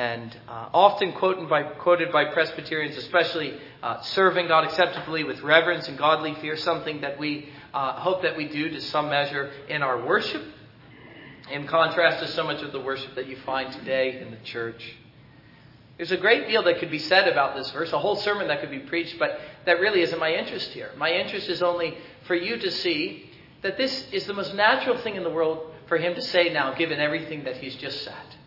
and 0.00 0.34
uh, 0.48 0.70
often 0.72 1.12
quoted 1.12 1.46
by, 1.46 1.62
quoted 1.62 2.10
by 2.10 2.24
Presbyterians, 2.24 2.96
especially 2.96 3.60
uh, 3.82 4.00
serving 4.00 4.48
God 4.48 4.64
acceptably 4.64 5.24
with 5.24 5.42
reverence 5.42 5.88
and 5.88 5.98
godly 5.98 6.34
fear, 6.36 6.56
something 6.56 7.02
that 7.02 7.18
we 7.18 7.50
uh, 7.74 8.00
hope 8.00 8.22
that 8.22 8.34
we 8.34 8.48
do 8.48 8.70
to 8.70 8.80
some 8.80 9.10
measure 9.10 9.50
in 9.68 9.82
our 9.82 10.02
worship, 10.02 10.42
in 11.50 11.66
contrast 11.66 12.24
to 12.24 12.32
so 12.32 12.44
much 12.44 12.62
of 12.62 12.72
the 12.72 12.80
worship 12.80 13.14
that 13.14 13.26
you 13.26 13.36
find 13.44 13.74
today 13.74 14.22
in 14.22 14.30
the 14.30 14.38
church. 14.38 14.96
There's 15.98 16.12
a 16.12 16.16
great 16.16 16.48
deal 16.48 16.62
that 16.62 16.78
could 16.78 16.90
be 16.90 16.98
said 16.98 17.28
about 17.28 17.54
this 17.54 17.70
verse, 17.70 17.92
a 17.92 17.98
whole 17.98 18.16
sermon 18.16 18.48
that 18.48 18.62
could 18.62 18.70
be 18.70 18.78
preached, 18.78 19.18
but 19.18 19.38
that 19.66 19.80
really 19.80 20.00
isn't 20.00 20.18
my 20.18 20.32
interest 20.32 20.70
here. 20.70 20.92
My 20.96 21.12
interest 21.12 21.50
is 21.50 21.62
only 21.62 21.98
for 22.26 22.34
you 22.34 22.56
to 22.56 22.70
see 22.70 23.30
that 23.60 23.76
this 23.76 24.10
is 24.12 24.24
the 24.24 24.32
most 24.32 24.54
natural 24.54 24.96
thing 24.96 25.16
in 25.16 25.24
the 25.24 25.30
world 25.30 25.74
for 25.88 25.98
him 25.98 26.14
to 26.14 26.22
say 26.22 26.50
now, 26.54 26.72
given 26.72 27.00
everything 27.00 27.44
that 27.44 27.58
he's 27.58 27.76
just 27.76 28.02
said. 28.02 28.39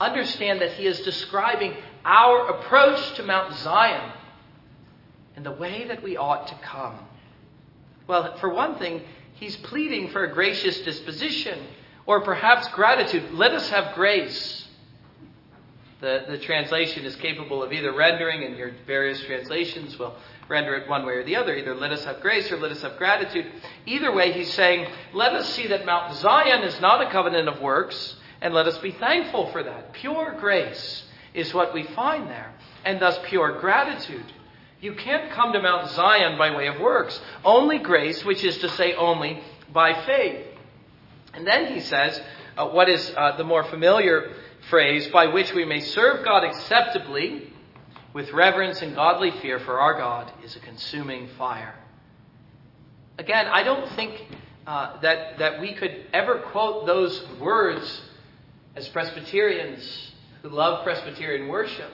Understand 0.00 0.60
that 0.60 0.72
he 0.72 0.86
is 0.86 1.00
describing 1.00 1.74
our 2.04 2.48
approach 2.50 3.14
to 3.14 3.22
Mount 3.22 3.54
Zion 3.54 4.12
and 5.36 5.44
the 5.44 5.52
way 5.52 5.86
that 5.88 6.02
we 6.02 6.16
ought 6.16 6.46
to 6.48 6.54
come. 6.62 6.98
Well, 8.06 8.36
for 8.38 8.48
one 8.48 8.78
thing, 8.78 9.02
he's 9.34 9.56
pleading 9.56 10.10
for 10.10 10.24
a 10.24 10.32
gracious 10.32 10.80
disposition 10.80 11.58
or 12.06 12.20
perhaps 12.20 12.68
gratitude. 12.68 13.32
Let 13.32 13.52
us 13.52 13.68
have 13.70 13.94
grace. 13.94 14.66
The, 16.00 16.24
the 16.28 16.38
translation 16.38 17.04
is 17.04 17.16
capable 17.16 17.62
of 17.62 17.72
either 17.72 17.92
rendering, 17.94 18.44
and 18.44 18.56
your 18.56 18.72
various 18.86 19.20
translations 19.22 19.98
will 19.98 20.14
render 20.48 20.74
it 20.74 20.88
one 20.88 21.06
way 21.06 21.14
or 21.14 21.24
the 21.24 21.36
other. 21.36 21.54
Either 21.56 21.74
let 21.74 21.90
us 21.90 22.04
have 22.04 22.20
grace 22.20 22.52
or 22.52 22.58
let 22.58 22.70
us 22.70 22.82
have 22.82 22.96
gratitude. 22.98 23.46
Either 23.86 24.12
way, 24.12 24.32
he's 24.32 24.52
saying, 24.52 24.86
let 25.14 25.32
us 25.32 25.52
see 25.54 25.66
that 25.68 25.86
Mount 25.86 26.14
Zion 26.16 26.62
is 26.62 26.78
not 26.80 27.00
a 27.06 27.10
covenant 27.10 27.48
of 27.48 27.60
works, 27.60 28.16
and 28.46 28.54
let 28.54 28.68
us 28.68 28.78
be 28.78 28.92
thankful 28.92 29.50
for 29.50 29.64
that. 29.64 29.92
Pure 29.94 30.36
grace 30.38 31.02
is 31.34 31.52
what 31.52 31.74
we 31.74 31.82
find 31.82 32.28
there, 32.28 32.54
and 32.84 33.02
thus 33.02 33.18
pure 33.24 33.58
gratitude. 33.58 34.24
You 34.80 34.94
can't 34.94 35.32
come 35.32 35.52
to 35.52 35.60
Mount 35.60 35.90
Zion 35.90 36.38
by 36.38 36.54
way 36.54 36.68
of 36.68 36.78
works. 36.80 37.20
Only 37.44 37.80
grace, 37.80 38.24
which 38.24 38.44
is 38.44 38.56
to 38.58 38.68
say, 38.68 38.94
only 38.94 39.42
by 39.72 40.00
faith. 40.06 40.46
And 41.34 41.44
then 41.44 41.74
he 41.74 41.80
says, 41.80 42.22
uh, 42.56 42.68
what 42.68 42.88
is 42.88 43.12
uh, 43.16 43.36
the 43.36 43.42
more 43.42 43.64
familiar 43.64 44.32
phrase, 44.70 45.08
by 45.08 45.26
which 45.26 45.52
we 45.52 45.64
may 45.64 45.80
serve 45.80 46.24
God 46.24 46.44
acceptably 46.44 47.52
with 48.12 48.30
reverence 48.30 48.80
and 48.80 48.94
godly 48.94 49.32
fear, 49.42 49.58
for 49.58 49.80
our 49.80 49.98
God 49.98 50.32
is 50.44 50.54
a 50.54 50.60
consuming 50.60 51.30
fire. 51.36 51.74
Again, 53.18 53.48
I 53.48 53.64
don't 53.64 53.90
think 53.96 54.24
uh, 54.68 55.00
that, 55.00 55.40
that 55.40 55.60
we 55.60 55.74
could 55.74 56.06
ever 56.12 56.38
quote 56.52 56.86
those 56.86 57.26
words 57.40 58.02
as 58.76 58.88
Presbyterians 58.88 60.12
who 60.42 60.50
love 60.50 60.84
Presbyterian 60.84 61.48
worship 61.48 61.90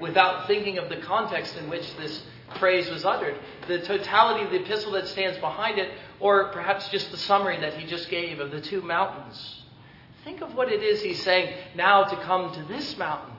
without 0.00 0.46
thinking 0.46 0.78
of 0.78 0.88
the 0.88 0.96
context 0.96 1.56
in 1.56 1.68
which 1.68 1.96
this 1.96 2.22
phrase 2.58 2.90
was 2.90 3.04
uttered, 3.04 3.36
the 3.68 3.80
totality 3.80 4.44
of 4.44 4.50
the 4.50 4.62
epistle 4.62 4.92
that 4.92 5.06
stands 5.08 5.38
behind 5.38 5.78
it, 5.78 5.90
or 6.20 6.48
perhaps 6.48 6.88
just 6.88 7.10
the 7.10 7.16
summary 7.16 7.60
that 7.60 7.74
he 7.74 7.86
just 7.86 8.08
gave 8.08 8.40
of 8.40 8.50
the 8.50 8.60
two 8.60 8.82
mountains. 8.82 9.62
Think 10.24 10.40
of 10.40 10.54
what 10.54 10.70
it 10.70 10.82
is 10.82 11.02
he's 11.02 11.22
saying 11.22 11.54
now 11.74 12.04
to 12.04 12.16
come 12.16 12.52
to 12.54 12.62
this 12.64 12.96
mountain. 12.96 13.34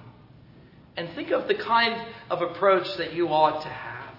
And 0.96 1.10
think 1.16 1.32
of 1.32 1.48
the 1.48 1.56
kind 1.56 2.08
of 2.30 2.42
approach 2.42 2.98
that 2.98 3.14
you 3.14 3.30
ought 3.30 3.62
to 3.64 3.70
have. 3.70 4.14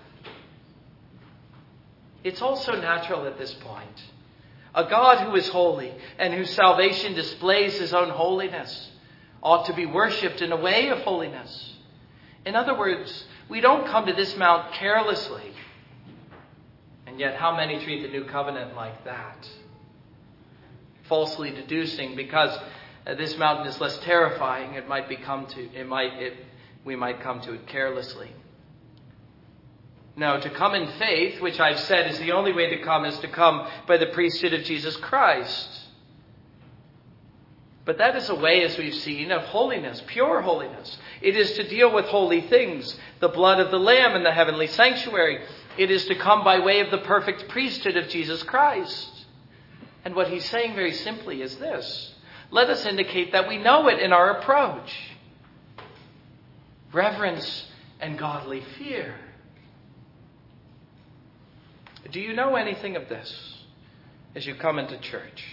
It's 2.25 2.43
also 2.43 2.81
natural 2.81 3.27
at 3.27 3.39
this 3.39 3.55
point. 3.55 4.03
A 4.75 4.85
God 4.85 5.19
who 5.27 5.37
is 5.37 5.49
holy 5.49 5.93
and 6.19 6.35
whose 6.35 6.51
salvation 6.51 7.15
displays 7.15 7.79
his 7.79 7.95
own 7.95 8.11
holiness 8.11 8.91
ought 9.43 9.67
to 9.67 9.75
be 9.75 9.87
worshipped 9.87 10.41
in 10.41 10.51
a 10.51 10.57
way 10.57 10.89
of 10.89 10.99
holiness. 11.01 11.75
In 12.45 12.57
other 12.57 12.77
words, 12.77 13.25
we 13.49 13.61
don't 13.61 13.87
come 13.87 14.07
to 14.07 14.13
this 14.13 14.37
mount 14.37 14.73
carelessly. 14.75 15.53
And 17.07 17.21
yet, 17.21 17.37
how 17.37 17.57
many 17.57 17.83
treat 17.85 18.03
the 18.03 18.09
new 18.09 18.25
covenant 18.25 18.75
like 18.75 19.05
that? 19.05 19.49
Falsely 21.05 21.51
deducing 21.51 22.17
because 22.17 22.59
uh, 23.07 23.15
this 23.15 23.37
mountain 23.37 23.67
is 23.67 23.81
less 23.81 23.97
terrifying, 23.99 24.75
it 24.75 24.89
might 24.89 25.09
become 25.09 25.47
to 25.47 25.61
it 25.61 25.87
might 25.87 26.15
it, 26.15 26.33
we 26.85 26.97
might 26.97 27.21
come 27.21 27.41
to 27.43 27.53
it 27.53 27.67
carelessly. 27.69 28.31
No, 30.17 30.39
to 30.41 30.51
come 30.51 30.75
in 30.75 30.87
faith, 30.99 31.41
which 31.41 31.59
I've 31.59 31.81
said 31.81 32.11
is 32.11 32.19
the 32.19 32.33
only 32.33 32.53
way 32.53 32.71
to 32.71 32.83
come, 32.83 33.05
is 33.05 33.19
to 33.19 33.29
come 33.29 33.67
by 33.87 33.97
the 33.97 34.07
priesthood 34.07 34.55
of 34.55 34.65
Jesus 34.65 34.97
Christ. 34.97 35.81
But 37.85 37.99
that 37.99 38.17
is 38.17 38.29
a 38.29 38.35
way, 38.35 38.63
as 38.63 38.79
we've 38.79 38.95
seen, 38.95 39.31
of 39.31 39.43
holiness, 39.43 40.03
pure 40.07 40.41
holiness. 40.41 40.97
It 41.21 41.37
is 41.37 41.53
to 41.55 41.69
deal 41.69 41.93
with 41.93 42.07
holy 42.07 42.43
things, 42.43 42.99
the 43.21 43.29
blood 43.29 43.61
of 43.61 43.71
the 43.71 43.79
Lamb 43.79 44.15
in 44.17 44.23
the 44.23 44.33
heavenly 44.33 44.69
sanctuary. 44.69 45.41
It 45.77 45.91
is 45.91 46.07
to 46.07 46.15
come 46.15 46.45
by 46.45 46.61
way 46.61 46.81
of 46.81 46.91
the 46.91 46.99
perfect 46.99 47.49
priesthood 47.49 47.97
of 47.97 48.09
Jesus 48.09 48.43
Christ. 48.43 49.27
And 50.05 50.15
what 50.15 50.29
he's 50.29 50.49
saying 50.49 50.75
very 50.75 50.93
simply 50.93 51.43
is 51.43 51.57
this 51.57 52.15
let 52.51 52.71
us 52.71 52.87
indicate 52.87 53.33
that 53.33 53.49
we 53.49 53.59
know 53.59 53.89
it 53.89 53.99
in 53.99 54.13
our 54.13 54.39
approach 54.39 54.95
reverence 56.93 57.67
and 58.01 58.17
godly 58.17 58.63
fear. 58.79 59.17
Do 62.11 62.21
you 62.21 62.35
know 62.35 62.57
anything 62.57 62.97
of 62.97 63.09
this 63.09 63.65
as 64.35 64.47
you 64.47 64.55
come 64.55 64.79
into 64.79 64.99
church? 64.99 65.45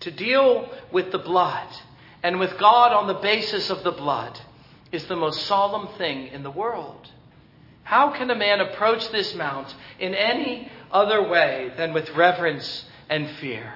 To 0.00 0.10
deal 0.10 0.68
with 0.92 1.12
the 1.12 1.18
blood 1.18 1.68
and 2.22 2.38
with 2.38 2.58
God 2.58 2.92
on 2.92 3.06
the 3.06 3.14
basis 3.14 3.70
of 3.70 3.84
the 3.84 3.92
blood 3.92 4.38
is 4.92 5.04
the 5.06 5.16
most 5.16 5.46
solemn 5.46 5.88
thing 5.96 6.28
in 6.28 6.42
the 6.42 6.50
world. 6.50 7.10
How 7.84 8.10
can 8.10 8.30
a 8.30 8.34
man 8.34 8.60
approach 8.60 9.10
this 9.10 9.34
mount 9.34 9.74
in 9.98 10.14
any 10.14 10.70
other 10.90 11.22
way 11.28 11.72
than 11.76 11.92
with 11.92 12.10
reverence 12.10 12.84
and 13.08 13.28
fear? 13.36 13.72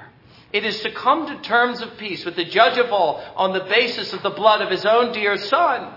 It 0.52 0.64
is 0.64 0.80
to 0.80 0.90
come 0.90 1.26
to 1.26 1.42
terms 1.42 1.82
of 1.82 1.98
peace 1.98 2.24
with 2.24 2.36
the 2.36 2.44
judge 2.44 2.78
of 2.78 2.90
all 2.90 3.22
on 3.36 3.52
the 3.52 3.64
basis 3.64 4.12
of 4.12 4.22
the 4.22 4.30
blood 4.30 4.62
of 4.62 4.70
his 4.70 4.86
own 4.86 5.12
dear 5.12 5.36
son. 5.36 5.92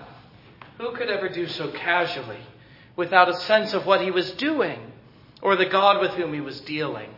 Who 0.77 0.91
could 0.91 1.09
ever 1.09 1.29
do 1.29 1.47
so 1.47 1.71
casually 1.71 2.41
without 2.95 3.29
a 3.29 3.33
sense 3.33 3.73
of 3.73 3.85
what 3.85 4.01
he 4.01 4.11
was 4.11 4.31
doing 4.31 4.90
or 5.41 5.55
the 5.55 5.65
God 5.65 6.01
with 6.01 6.11
whom 6.11 6.33
he 6.33 6.41
was 6.41 6.59
dealing? 6.61 7.09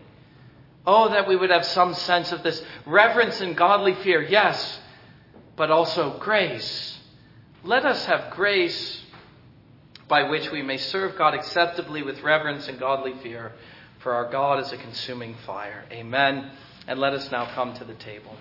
Oh, 0.86 1.10
that 1.10 1.28
we 1.28 1.36
would 1.36 1.50
have 1.50 1.66
some 1.66 1.94
sense 1.94 2.32
of 2.32 2.44
this 2.44 2.62
reverence 2.86 3.40
and 3.40 3.56
godly 3.56 3.96
fear, 3.96 4.22
yes, 4.22 4.80
but 5.56 5.72
also 5.72 6.18
grace. 6.20 7.00
Let 7.64 7.86
us 7.86 8.06
have 8.06 8.34
grace 8.34 9.02
by 10.10 10.24
which 10.24 10.52
we 10.52 10.62
may 10.62 10.78
serve 10.78 11.18
God 11.18 11.34
acceptably 11.34 12.04
with 12.04 12.22
reverence 12.22 12.68
and 12.68 12.78
godly 12.78 13.14
fear, 13.24 13.54
for 14.00 14.14
our 14.14 14.30
God 14.30 14.60
is 14.60 14.72
a 14.74 14.78
consuming 14.78 15.36
fire. 15.46 15.86
Amen. 15.92 16.52
And 16.88 17.00
let 17.00 17.14
us 17.14 17.32
now 17.32 17.46
come 17.54 17.74
to 17.76 17.86
the 17.86 17.96
table. 17.96 18.36